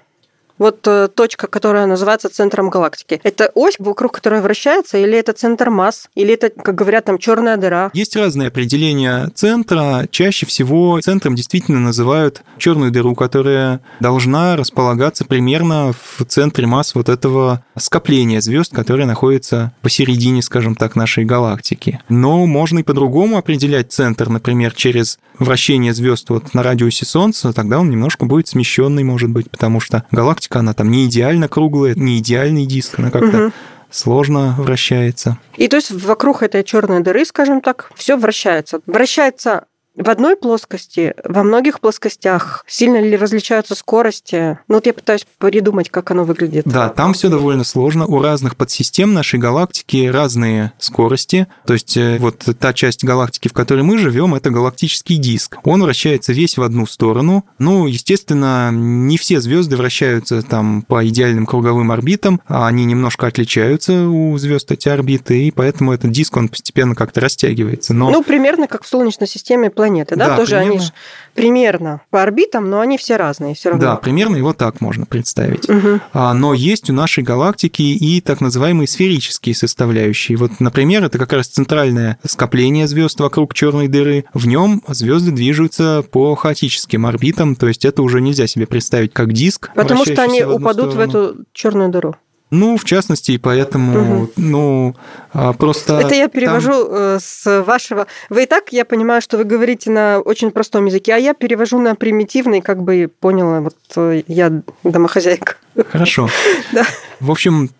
Вот 0.58 0.86
э, 0.86 1.08
точка, 1.14 1.46
которая 1.46 1.86
называется 1.86 2.28
центром 2.28 2.70
галактики. 2.70 3.20
Это 3.22 3.50
ось, 3.54 3.76
вокруг 3.78 4.12
которой 4.12 4.40
вращается, 4.40 4.98
или 4.98 5.16
это 5.16 5.32
центр 5.32 5.70
масс, 5.70 6.08
или 6.14 6.34
это, 6.34 6.50
как 6.50 6.74
говорят, 6.74 7.04
там 7.04 7.18
черная 7.18 7.56
дыра? 7.56 7.90
Есть 7.94 8.16
разные 8.16 8.48
определения 8.48 9.30
центра. 9.34 10.06
Чаще 10.10 10.46
всего 10.46 11.00
центром 11.00 11.34
действительно 11.34 11.78
называют 11.78 12.42
черную 12.58 12.90
дыру, 12.90 13.14
которая 13.14 13.80
должна 14.00 14.56
располагаться 14.56 15.24
примерно 15.24 15.92
в 15.92 16.24
центре 16.24 16.66
масс 16.66 16.94
вот 16.94 17.08
этого 17.08 17.62
скопления 17.76 18.40
звезд, 18.40 18.74
которое 18.74 19.04
находится 19.04 19.72
посередине, 19.82 20.42
скажем 20.42 20.74
так, 20.74 20.96
нашей 20.96 21.24
галактики. 21.24 22.00
Но 22.08 22.46
можно 22.46 22.80
и 22.80 22.82
по-другому 22.82 23.36
определять 23.38 23.92
центр, 23.92 24.28
например, 24.28 24.72
через 24.74 25.18
вращение 25.38 25.94
звезд 25.94 26.30
вот 26.30 26.54
на 26.54 26.62
радиусе 26.62 27.06
Солнца, 27.06 27.52
тогда 27.52 27.78
он 27.78 27.90
немножко 27.90 28.26
будет 28.26 28.48
смещенный, 28.48 29.04
может 29.04 29.30
быть, 29.30 29.50
потому 29.50 29.80
что 29.80 30.04
галактика 30.10 30.47
галактика, 30.48 30.58
она 30.60 30.74
там 30.74 30.90
не 30.90 31.06
идеально 31.06 31.48
круглая, 31.48 31.94
не 31.94 32.18
идеальный 32.18 32.66
диск, 32.66 32.98
она 32.98 33.10
как-то 33.10 33.46
угу. 33.46 33.52
сложно 33.90 34.54
вращается. 34.58 35.38
И 35.56 35.68
то 35.68 35.76
есть 35.76 35.90
вокруг 35.90 36.42
этой 36.42 36.64
черной 36.64 37.00
дыры, 37.00 37.24
скажем 37.24 37.60
так, 37.60 37.90
все 37.94 38.16
вращается. 38.16 38.80
Вращается 38.86 39.66
в 39.98 40.08
одной 40.08 40.36
плоскости, 40.36 41.12
во 41.24 41.42
многих 41.42 41.80
плоскостях 41.80 42.64
сильно 42.68 43.00
ли 43.00 43.16
различаются 43.16 43.74
скорости? 43.74 44.58
Ну 44.68 44.76
вот 44.76 44.86
я 44.86 44.94
пытаюсь 44.94 45.26
придумать, 45.38 45.90
как 45.90 46.12
оно 46.12 46.24
выглядит. 46.24 46.64
Да, 46.66 46.88
там 46.88 47.14
все 47.14 47.28
довольно 47.28 47.64
сложно. 47.64 48.06
У 48.06 48.22
разных 48.22 48.56
подсистем 48.56 49.12
нашей 49.12 49.40
галактики 49.40 50.06
разные 50.06 50.72
скорости. 50.78 51.48
То 51.66 51.72
есть 51.72 51.96
э, 51.96 52.18
вот 52.18 52.46
та 52.58 52.72
часть 52.72 53.04
галактики, 53.04 53.48
в 53.48 53.52
которой 53.52 53.82
мы 53.82 53.98
живем, 53.98 54.36
это 54.36 54.50
галактический 54.50 55.16
диск. 55.16 55.58
Он 55.64 55.82
вращается 55.82 56.32
весь 56.32 56.56
в 56.56 56.62
одну 56.62 56.86
сторону. 56.86 57.44
Ну, 57.58 57.88
естественно, 57.88 58.70
не 58.70 59.18
все 59.18 59.40
звезды 59.40 59.76
вращаются 59.76 60.42
там 60.42 60.82
по 60.82 61.06
идеальным 61.08 61.44
круговым 61.44 61.90
орбитам, 61.90 62.40
а 62.46 62.68
они 62.68 62.84
немножко 62.84 63.26
отличаются 63.26 64.08
у 64.08 64.38
звезд 64.38 64.70
эти 64.70 64.88
орбиты, 64.88 65.42
и 65.42 65.50
поэтому 65.50 65.92
этот 65.92 66.12
диск, 66.12 66.36
он 66.36 66.48
постепенно 66.48 66.94
как-то 66.94 67.20
растягивается. 67.20 67.94
Но... 67.94 68.10
Ну, 68.10 68.22
примерно 68.22 68.68
как 68.68 68.84
в 68.84 68.88
Солнечной 68.88 69.26
системе 69.26 69.70
планеты 69.70 69.87
планеты, 69.88 70.16
да, 70.16 70.28
да 70.28 70.36
тоже 70.36 70.56
примерно. 70.56 70.70
они 70.70 70.80
же 70.80 70.92
примерно 71.34 72.00
по 72.10 72.22
орбитам, 72.22 72.68
но 72.68 72.80
они 72.80 72.98
все 72.98 73.16
разные, 73.16 73.54
все 73.54 73.70
равно. 73.70 73.84
Да, 73.84 73.96
примерно 73.96 74.36
его 74.36 74.52
так 74.52 74.80
можно 74.80 75.06
представить. 75.06 75.68
Угу. 75.68 76.00
Но 76.12 76.54
есть 76.54 76.90
у 76.90 76.92
нашей 76.92 77.22
галактики 77.22 77.82
и 77.82 78.20
так 78.20 78.40
называемые 78.40 78.88
сферические 78.88 79.54
составляющие. 79.54 80.36
Вот, 80.36 80.58
например, 80.58 81.04
это 81.04 81.18
как 81.18 81.32
раз 81.32 81.46
центральное 81.46 82.18
скопление 82.24 82.88
звезд 82.88 83.20
вокруг 83.20 83.54
черной 83.54 83.88
дыры. 83.88 84.24
В 84.34 84.46
нем 84.46 84.82
звезды 84.88 85.30
движутся 85.30 86.04
по 86.10 86.34
хаотическим 86.34 87.06
орбитам, 87.06 87.54
то 87.54 87.68
есть 87.68 87.84
это 87.84 88.02
уже 88.02 88.20
нельзя 88.20 88.46
себе 88.46 88.66
представить 88.66 89.12
как 89.12 89.32
диск. 89.32 89.70
Потому 89.74 90.04
что 90.04 90.22
они 90.22 90.42
упадут 90.42 90.92
сторону. 90.92 90.96
в 90.96 91.00
эту 91.00 91.44
черную 91.52 91.88
дыру. 91.90 92.16
Ну, 92.50 92.78
в 92.78 92.84
частности, 92.84 93.32
и 93.32 93.38
поэтому, 93.38 94.22
угу. 94.22 94.30
ну, 94.36 94.96
а, 95.32 95.52
просто... 95.52 95.98
Это 95.98 96.14
я 96.14 96.28
перевожу 96.28 96.70
там... 96.70 96.88
Э, 96.90 97.18
с 97.20 97.62
вашего... 97.62 98.06
Вы 98.30 98.44
и 98.44 98.46
так, 98.46 98.72
я 98.72 98.86
понимаю, 98.86 99.20
что 99.20 99.36
вы 99.36 99.44
говорите 99.44 99.90
на 99.90 100.20
очень 100.20 100.50
простом 100.50 100.86
языке, 100.86 101.14
а 101.14 101.18
я 101.18 101.34
перевожу 101.34 101.78
на 101.78 101.94
примитивный, 101.94 102.62
как 102.62 102.82
бы 102.82 103.10
поняла, 103.20 103.60
вот 103.60 103.76
э, 103.96 104.22
я 104.28 104.62
домохозяйка. 104.84 105.56
Хорошо. 105.90 106.28
Да. 106.72 106.84
В 107.20 107.30
общем, 107.30 107.70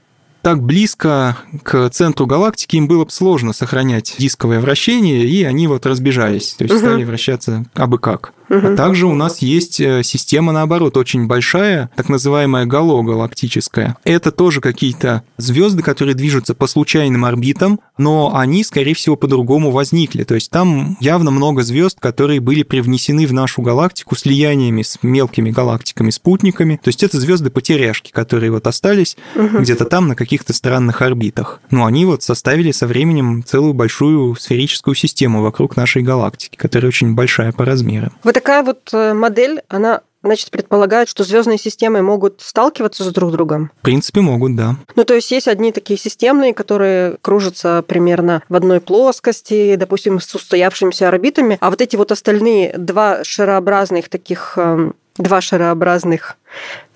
так 0.42 0.62
близко 0.62 1.36
к 1.62 1.90
центру 1.90 2.26
галактики 2.26 2.76
им 2.76 2.88
было 2.88 3.04
бы 3.04 3.10
сложно 3.10 3.52
сохранять 3.52 4.14
дисковое 4.18 4.60
вращение, 4.60 5.24
и 5.24 5.44
они 5.44 5.66
вот 5.66 5.84
разбежались, 5.84 6.54
то 6.54 6.64
есть 6.64 6.74
угу. 6.74 6.84
стали 6.84 7.04
вращаться 7.04 7.64
абы 7.74 7.98
как. 7.98 8.32
А 8.48 8.76
также 8.76 9.06
у 9.06 9.14
нас 9.14 9.38
есть 9.38 9.80
э, 9.80 10.02
система, 10.02 10.52
наоборот, 10.52 10.96
очень 10.96 11.26
большая, 11.26 11.90
так 11.96 12.08
называемая 12.08 12.66
гало 12.66 13.02
галактическая. 13.02 13.96
Это 14.04 14.32
тоже 14.32 14.60
какие-то 14.60 15.22
звезды, 15.36 15.82
которые 15.82 16.14
движутся 16.14 16.54
по 16.54 16.66
случайным 16.66 17.24
орбитам, 17.24 17.80
но 17.98 18.34
они, 18.34 18.64
скорее 18.64 18.94
всего, 18.94 19.16
по-другому 19.16 19.70
возникли. 19.70 20.24
То 20.24 20.34
есть 20.34 20.50
там 20.50 20.96
явно 21.00 21.30
много 21.30 21.62
звезд, 21.62 21.98
которые 22.00 22.40
были 22.40 22.62
привнесены 22.62 23.26
в 23.26 23.32
нашу 23.32 23.62
галактику 23.62 24.16
слияниями 24.16 24.82
с 24.82 24.98
мелкими 25.02 25.50
галактиками-спутниками. 25.50 26.80
То 26.82 26.88
есть 26.88 27.02
это 27.02 27.20
звезды-потеряшки, 27.20 28.10
которые 28.12 28.50
вот 28.50 28.66
остались 28.66 29.16
угу. 29.34 29.58
где-то 29.58 29.84
там 29.84 30.08
на 30.08 30.14
каких-то 30.14 30.52
странных 30.52 31.02
орбитах. 31.02 31.60
Но 31.70 31.84
они 31.84 32.04
вот 32.04 32.22
составили 32.22 32.72
со 32.72 32.86
временем 32.86 33.44
целую 33.44 33.74
большую 33.74 34.34
сферическую 34.36 34.94
систему 34.94 35.42
вокруг 35.42 35.76
нашей 35.76 36.02
галактики, 36.02 36.56
которая 36.56 36.88
очень 36.88 37.14
большая 37.14 37.52
по 37.52 37.64
размерам. 37.64 38.12
Вот 38.22 38.37
такая 38.38 38.62
вот 38.62 38.90
э, 38.92 39.14
модель, 39.14 39.62
она 39.66 40.02
значит, 40.22 40.52
предполагает, 40.52 41.08
что 41.08 41.24
звездные 41.24 41.58
системы 41.58 42.02
могут 42.02 42.40
сталкиваться 42.40 43.02
с 43.02 43.12
друг 43.12 43.32
другом? 43.32 43.72
В 43.80 43.82
принципе, 43.82 44.20
могут, 44.20 44.54
да. 44.54 44.76
Ну, 44.94 45.04
то 45.04 45.14
есть 45.14 45.28
есть 45.32 45.48
одни 45.48 45.72
такие 45.72 45.98
системные, 45.98 46.54
которые 46.54 47.16
кружатся 47.20 47.82
примерно 47.84 48.44
в 48.48 48.54
одной 48.54 48.80
плоскости, 48.80 49.74
допустим, 49.74 50.20
с 50.20 50.32
устоявшимися 50.32 51.08
орбитами, 51.08 51.58
а 51.60 51.70
вот 51.70 51.80
эти 51.80 51.96
вот 51.96 52.12
остальные 52.12 52.74
два 52.78 53.24
шарообразных 53.24 54.08
таких, 54.08 54.52
эм, 54.56 54.94
два 55.16 55.40
шарообразных 55.40 56.36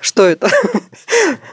Что 0.03 0.25
это? 0.25 0.49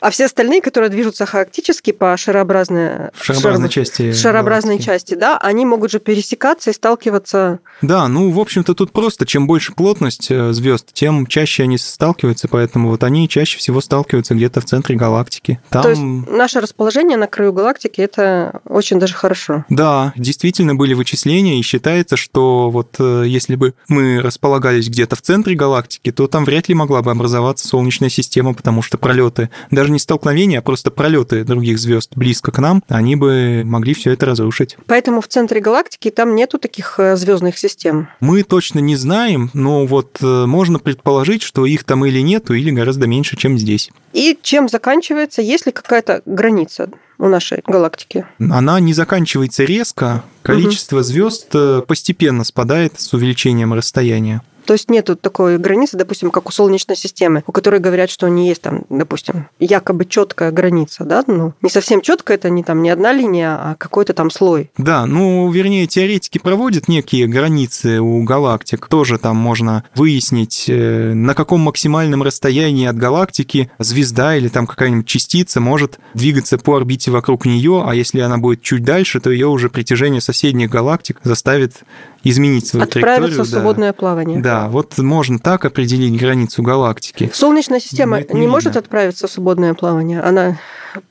А 0.02 0.12
все 0.12 0.26
остальные, 0.26 0.62
которые 0.62 0.90
движутся 0.90 1.26
хаотически 1.26 1.92
по 1.92 2.16
шарообразной, 2.16 3.12
шарообразной 3.22 3.70
шар... 3.70 3.86
части, 3.86 4.14
шарообразной 4.14 4.76
галактики. 4.76 4.86
части, 4.86 5.14
да, 5.14 5.38
они 5.38 5.66
могут 5.66 5.92
же 5.92 6.00
пересекаться 6.00 6.70
и 6.70 6.74
сталкиваться. 6.74 7.60
Да, 7.82 8.08
ну, 8.08 8.32
в 8.32 8.40
общем-то, 8.40 8.74
тут 8.74 8.92
просто, 8.92 9.26
чем 9.26 9.46
больше 9.46 9.74
плотность 9.74 10.32
э, 10.32 10.54
звезд, 10.54 10.88
тем 10.94 11.28
чаще 11.28 11.64
они 11.64 11.78
сталкиваются, 11.78 12.48
поэтому 12.48 12.90
вот 12.90 13.04
они 13.04 13.28
чаще 13.28 13.58
всего 13.58 13.82
сталкиваются 13.82 14.36
где-то 14.36 14.62
в 14.62 14.66
центре 14.66 14.96
галактики. 14.96 15.60
Там... 15.70 15.84
То 15.84 15.90
есть 15.90 16.02
наше 16.02 16.62
расположение 16.62 17.18
на 17.18 17.28
краю 17.28 17.52
галактики 17.52 18.00
это 18.02 18.62
очень 18.66 19.00
даже 19.00 19.14
хорошо. 19.14 19.66
Да, 19.70 20.14
действительно 20.16 20.76
были 20.76 20.94
вычисления, 20.94 21.60
и 21.60 21.64
считается, 21.64 22.16
что 22.16 22.70
вот 22.70 22.96
э, 23.00 23.24
если 23.28 23.56
бы 23.56 23.74
мы 23.90 24.22
располагались 24.22 24.88
где-то 24.88 25.16
в 25.18 25.22
центре 25.22 25.56
галактики, 25.56 26.12
то 26.12 26.28
там 26.28 26.46
вряд 26.46 26.70
ли 26.70 26.76
могла 26.76 27.02
бы 27.02 27.12
образоваться 27.12 27.68
Солнечная 27.68 27.89
система, 27.92 28.54
потому 28.54 28.82
что 28.82 28.98
пролеты, 28.98 29.50
даже 29.72 29.92
не 29.92 30.00
столкновения, 30.00 30.60
а 30.60 30.62
просто 30.62 30.92
пролеты 30.92 31.44
других 31.44 31.80
звезд 31.80 32.12
близко 32.16 32.52
к 32.52 32.60
нам, 32.60 32.84
они 32.88 33.16
бы 33.16 33.64
могли 33.66 33.94
все 33.94 34.12
это 34.12 34.26
разрушить. 34.26 34.78
Поэтому 34.86 35.22
в 35.22 35.28
центре 35.28 35.60
галактики 35.60 36.10
там 36.10 36.36
нету 36.36 36.60
таких 36.60 37.00
э, 37.00 37.16
звездных 37.16 37.58
систем. 37.58 38.10
Мы 38.20 38.44
точно 38.44 38.80
не 38.80 38.96
знаем, 38.96 39.50
но 39.54 39.86
вот 39.86 40.18
э, 40.22 40.46
можно 40.46 40.80
предположить, 40.80 41.42
что 41.42 41.66
их 41.66 41.84
там 41.84 42.06
или 42.06 42.20
нету, 42.20 42.54
или 42.54 42.72
гораздо 42.72 43.08
меньше, 43.08 43.38
чем 43.38 43.58
здесь. 43.58 43.92
И 44.14 44.38
чем 44.42 44.70
заканчивается, 44.70 45.42
есть 45.42 45.66
ли 45.66 45.72
какая-то 45.72 46.22
граница 46.26 46.90
у 47.18 47.28
нашей 47.28 47.62
галактики? 47.68 48.26
Она 48.40 48.80
не 48.80 48.94
заканчивается 48.94 49.64
резко. 49.64 50.24
Количество 50.42 50.98
угу. 50.98 51.04
звезд 51.04 51.48
э, 51.54 51.82
постепенно 51.88 52.44
спадает 52.44 53.00
с 53.00 53.14
увеличением 53.14 53.74
расстояния. 53.74 54.42
То 54.66 54.74
есть 54.74 54.90
нет 54.90 55.10
такой 55.22 55.58
границы, 55.58 55.98
допустим, 55.98 56.32
как 56.32 56.48
у 56.48 56.52
Солнечной 56.52 56.96
системы, 56.96 57.44
у 57.48 57.52
которой 57.52 57.80
говорят, 57.80 58.10
что 58.10 58.28
не 58.28 58.48
есть 58.48 58.62
там, 58.62 58.84
допустим, 58.90 59.48
якобы 59.60 60.06
четкая 60.06 60.52
граница, 60.52 61.04
да, 61.04 61.24
ну, 61.28 61.54
не 61.62 61.70
совсем 61.70 62.02
четко, 62.02 62.34
это 62.34 62.50
не 62.50 62.64
там 62.64 62.82
не 62.84 62.90
одна 62.90 63.14
линия, 63.14 63.52
а 63.52 63.76
какой-то 63.78 64.14
там 64.14 64.30
слой. 64.32 64.72
Да, 64.78 65.06
ну, 65.06 65.50
вернее, 65.52 65.88
теоретики 65.88 66.38
проводят 66.38 66.88
некие 66.88 67.28
границы 67.28 68.00
у 68.00 68.24
галактик. 68.24 68.88
Тоже 68.88 69.18
там 69.18 69.38
можно 69.38 69.84
выяснить, 69.96 70.66
э, 70.68 71.14
на 71.14 71.34
каком 71.34 71.62
максимальном 71.62 72.24
расстоянии 72.24 72.88
от 72.88 72.98
галактики 72.98 73.72
звезда 73.80 74.36
или 74.36 74.48
там 74.48 74.68
какая-нибудь 74.68 75.08
частица 75.08 75.60
может 75.60 76.00
двигаться 76.14 76.58
по 76.58 76.76
орбите 76.76 77.12
вокруг 77.12 77.46
нее, 77.46 77.84
а 77.86 77.96
если 77.96 78.20
она 78.20 78.38
будет 78.38 78.62
чуть 78.62 78.84
дальше, 78.84 79.20
то 79.20 79.30
ее 79.30 79.48
уже 79.48 79.70
притяжение 79.70 80.22
соседних 80.22 80.70
галактик 80.70 81.20
заставит 81.24 81.84
изменить 82.24 82.68
свою 82.68 82.84
Отправиться 82.84 83.16
траекторию. 83.16 83.44
в 83.44 83.48
свободное 83.48 83.90
да. 83.90 83.94
плавание. 83.94 84.42
Да, 84.42 84.68
вот 84.68 84.98
можно 84.98 85.40
так 85.40 85.66
определить 85.66 86.20
границу 86.20 86.64
галактики. 86.64 87.32
Солнечная 87.34 87.80
система 87.80 88.22
не, 88.22 88.42
не 88.42 88.48
может 88.48 88.76
отправиться 88.76 89.28
в 89.28 89.32
свободное 89.32 89.74
плавание? 89.74 90.22
Она 90.22 90.58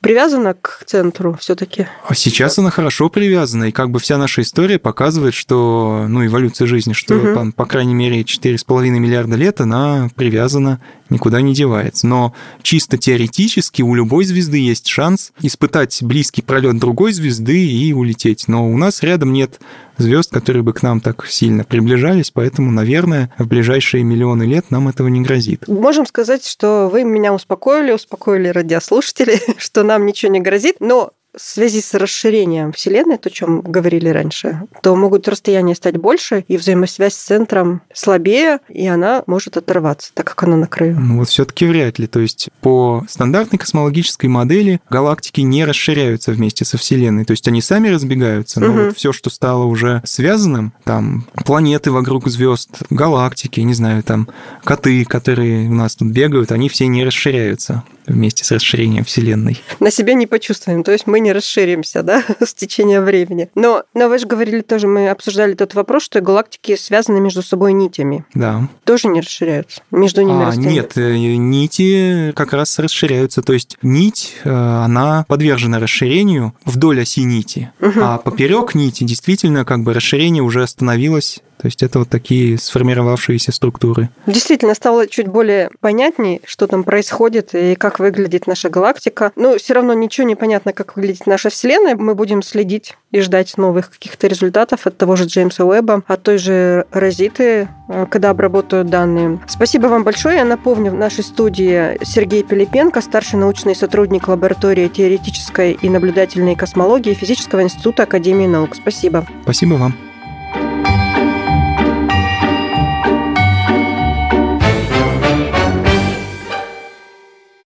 привязана 0.01 0.53
к 0.53 0.83
центру 0.85 1.37
все-таки? 1.39 1.87
А 2.07 2.13
сейчас 2.15 2.59
она 2.59 2.69
хорошо 2.69 3.09
привязана, 3.09 3.65
и 3.65 3.71
как 3.71 3.89
бы 3.91 3.99
вся 3.99 4.17
наша 4.17 4.41
история 4.41 4.79
показывает, 4.79 5.33
что, 5.33 6.05
ну, 6.07 6.25
эволюция 6.25 6.67
жизни, 6.67 6.93
что, 6.93 7.15
угу. 7.15 7.33
по, 7.33 7.51
по 7.51 7.65
крайней 7.65 7.93
мере, 7.93 8.21
4,5 8.21 8.89
миллиарда 8.89 9.35
лет 9.35 9.61
она 9.61 10.09
привязана, 10.15 10.81
никуда 11.09 11.41
не 11.41 11.53
девается. 11.53 12.07
Но 12.07 12.33
чисто 12.61 12.97
теоретически 12.97 13.81
у 13.81 13.95
любой 13.95 14.25
звезды 14.25 14.57
есть 14.57 14.87
шанс 14.87 15.31
испытать 15.41 16.01
близкий 16.01 16.41
пролет 16.41 16.77
другой 16.79 17.13
звезды 17.13 17.65
и 17.65 17.93
улететь. 17.93 18.47
Но 18.47 18.69
у 18.69 18.77
нас 18.77 19.03
рядом 19.03 19.33
нет 19.33 19.59
звезд, 19.97 20.31
которые 20.31 20.63
бы 20.63 20.73
к 20.73 20.81
нам 20.81 21.01
так 21.01 21.27
сильно 21.27 21.63
приближались, 21.63 22.31
поэтому, 22.31 22.71
наверное, 22.71 23.31
в 23.37 23.47
ближайшие 23.47 24.03
миллионы 24.03 24.43
лет 24.43 24.71
нам 24.71 24.87
этого 24.87 25.07
не 25.07 25.21
грозит. 25.21 25.67
Можем 25.67 26.05
сказать, 26.05 26.45
что 26.45 26.89
вы 26.91 27.03
меня 27.03 27.33
успокоили, 27.33 27.91
успокоили 27.91 28.47
радиослушателей, 28.47 29.39
что 29.57 29.83
нам 29.83 30.05
ничего 30.05 30.31
не 30.31 30.39
грозит, 30.39 30.77
но 30.79 31.11
в 31.39 31.41
связи 31.41 31.81
с 31.81 31.93
расширением 31.93 32.73
Вселенной, 32.73 33.17
то, 33.17 33.29
о 33.29 33.31
чем 33.31 33.61
говорили 33.61 34.09
раньше, 34.09 34.61
то 34.83 34.93
могут 34.95 35.27
расстояния 35.27 35.73
стать 35.73 35.95
больше, 35.95 36.43
и 36.49 36.57
взаимосвязь 36.57 37.13
с 37.13 37.23
центром 37.23 37.81
слабее, 37.93 38.59
и 38.67 38.85
она 38.87 39.23
может 39.25 39.55
оторваться, 39.55 40.11
так 40.13 40.27
как 40.27 40.43
она 40.43 40.57
на 40.57 40.67
краю. 40.67 40.99
Ну 40.99 41.19
вот 41.19 41.29
все-таки 41.29 41.65
вряд 41.65 41.97
ли. 41.97 42.07
То 42.07 42.19
есть 42.19 42.49
по 42.59 43.05
стандартной 43.07 43.57
космологической 43.57 44.27
модели 44.27 44.81
галактики 44.89 45.39
не 45.39 45.63
расширяются 45.63 46.33
вместе 46.33 46.65
со 46.65 46.77
Вселенной. 46.77 47.23
То 47.23 47.31
есть 47.31 47.47
они 47.47 47.61
сами 47.61 47.87
разбегаются, 47.87 48.59
но 48.59 48.67
угу. 48.67 48.83
вот 48.85 48.97
все, 48.97 49.13
что 49.13 49.29
стало 49.29 49.63
уже 49.63 50.01
связанным, 50.03 50.73
там 50.83 51.25
планеты 51.45 51.91
вокруг 51.91 52.27
звезд, 52.27 52.69
галактики, 52.89 53.61
не 53.61 53.73
знаю, 53.73 54.03
там 54.03 54.27
коты, 54.65 55.05
которые 55.05 55.69
у 55.69 55.73
нас 55.73 55.95
тут 55.95 56.09
бегают, 56.09 56.51
они 56.51 56.67
все 56.67 56.87
не 56.87 57.05
расширяются 57.05 57.83
вместе 58.09 58.43
с 58.43 58.51
расширением 58.51 59.03
Вселенной. 59.03 59.61
На 59.79 59.91
себя 59.91 60.13
не 60.13 60.27
почувствуем, 60.27 60.83
то 60.83 60.91
есть 60.91 61.07
мы 61.07 61.19
не 61.19 61.31
расширимся, 61.31 62.03
да, 62.03 62.23
с 62.39 62.53
течением 62.53 63.05
времени. 63.05 63.49
Но, 63.55 63.83
но 63.93 64.09
вы 64.09 64.19
же 64.19 64.27
говорили 64.27 64.61
тоже, 64.61 64.87
мы 64.87 65.09
обсуждали 65.09 65.53
тот 65.53 65.73
вопрос, 65.73 66.03
что 66.03 66.21
галактики 66.21 66.75
связаны 66.75 67.19
между 67.19 67.41
собой 67.41 67.73
нитями. 67.73 68.25
Да. 68.33 68.67
Тоже 68.83 69.07
не 69.07 69.21
расширяются? 69.21 69.81
Между 69.91 70.21
ними 70.21 70.45
а, 70.45 70.55
Нет, 70.55 70.97
э, 70.97 71.15
нити 71.17 72.31
как 72.35 72.53
раз 72.53 72.77
расширяются. 72.79 73.41
То 73.41 73.53
есть 73.53 73.77
нить, 73.81 74.35
э, 74.43 74.49
она 74.49 75.25
подвержена 75.27 75.79
расширению 75.79 76.53
вдоль 76.65 77.01
оси 77.01 77.23
нити, 77.23 77.71
угу. 77.79 77.99
а 78.01 78.17
поперек 78.17 78.75
нити 78.75 79.03
действительно 79.03 79.65
как 79.65 79.83
бы 79.83 79.93
расширение 79.93 80.43
уже 80.43 80.63
остановилось 80.63 81.41
то 81.59 81.67
есть 81.67 81.83
это 81.83 81.99
вот 81.99 82.09
такие 82.09 82.57
сформировавшиеся 82.57 83.51
структуры. 83.51 84.09
Действительно, 84.25 84.73
стало 84.73 85.07
чуть 85.07 85.27
более 85.27 85.69
понятней, 85.81 86.41
что 86.45 86.67
там 86.67 86.85
происходит 86.85 87.53
и 87.53 87.75
как 87.75 87.99
выглядит 87.99 88.47
наша 88.47 88.69
галактика. 88.69 89.33
Но 89.35 89.57
все 89.57 89.73
равно 89.73 89.93
ничего 89.93 90.25
не 90.25 90.35
понятно, 90.35 90.71
как 90.71 90.95
выглядит 90.95 91.27
наша 91.27 91.49
Вселенная. 91.49 91.97
Мы 91.97 92.15
будем 92.15 92.41
следить 92.43 92.95
и 93.11 93.19
ждать 93.19 93.57
новых 93.57 93.91
каких-то 93.91 94.27
результатов 94.27 94.87
от 94.87 94.97
того 94.97 95.17
же 95.17 95.25
Джеймса 95.25 95.65
Уэбба, 95.65 96.03
от 96.07 96.23
той 96.23 96.37
же 96.37 96.85
Розиты, 96.91 97.67
э, 97.89 98.05
когда 98.09 98.29
обработают 98.29 98.89
данные. 98.89 99.39
Спасибо 99.47 99.87
вам 99.87 100.05
большое. 100.05 100.37
Я 100.37 100.45
напомню, 100.45 100.91
в 100.91 100.95
нашей 100.95 101.25
студии 101.25 101.97
Сергей 102.05 102.43
Пилипенко, 102.43 103.01
старший 103.01 103.37
научный 103.37 103.75
сотрудник 103.75 104.29
лаборатории 104.29 104.87
теоретической 104.87 105.73
и 105.73 105.89
наблюдательной 105.89 106.55
космологии 106.55 107.13
Физического 107.13 107.63
института 107.63 108.03
Академии 108.03 108.47
наук. 108.47 108.75
Спасибо. 108.75 109.27
Спасибо 109.43 109.73
вам. 109.73 110.08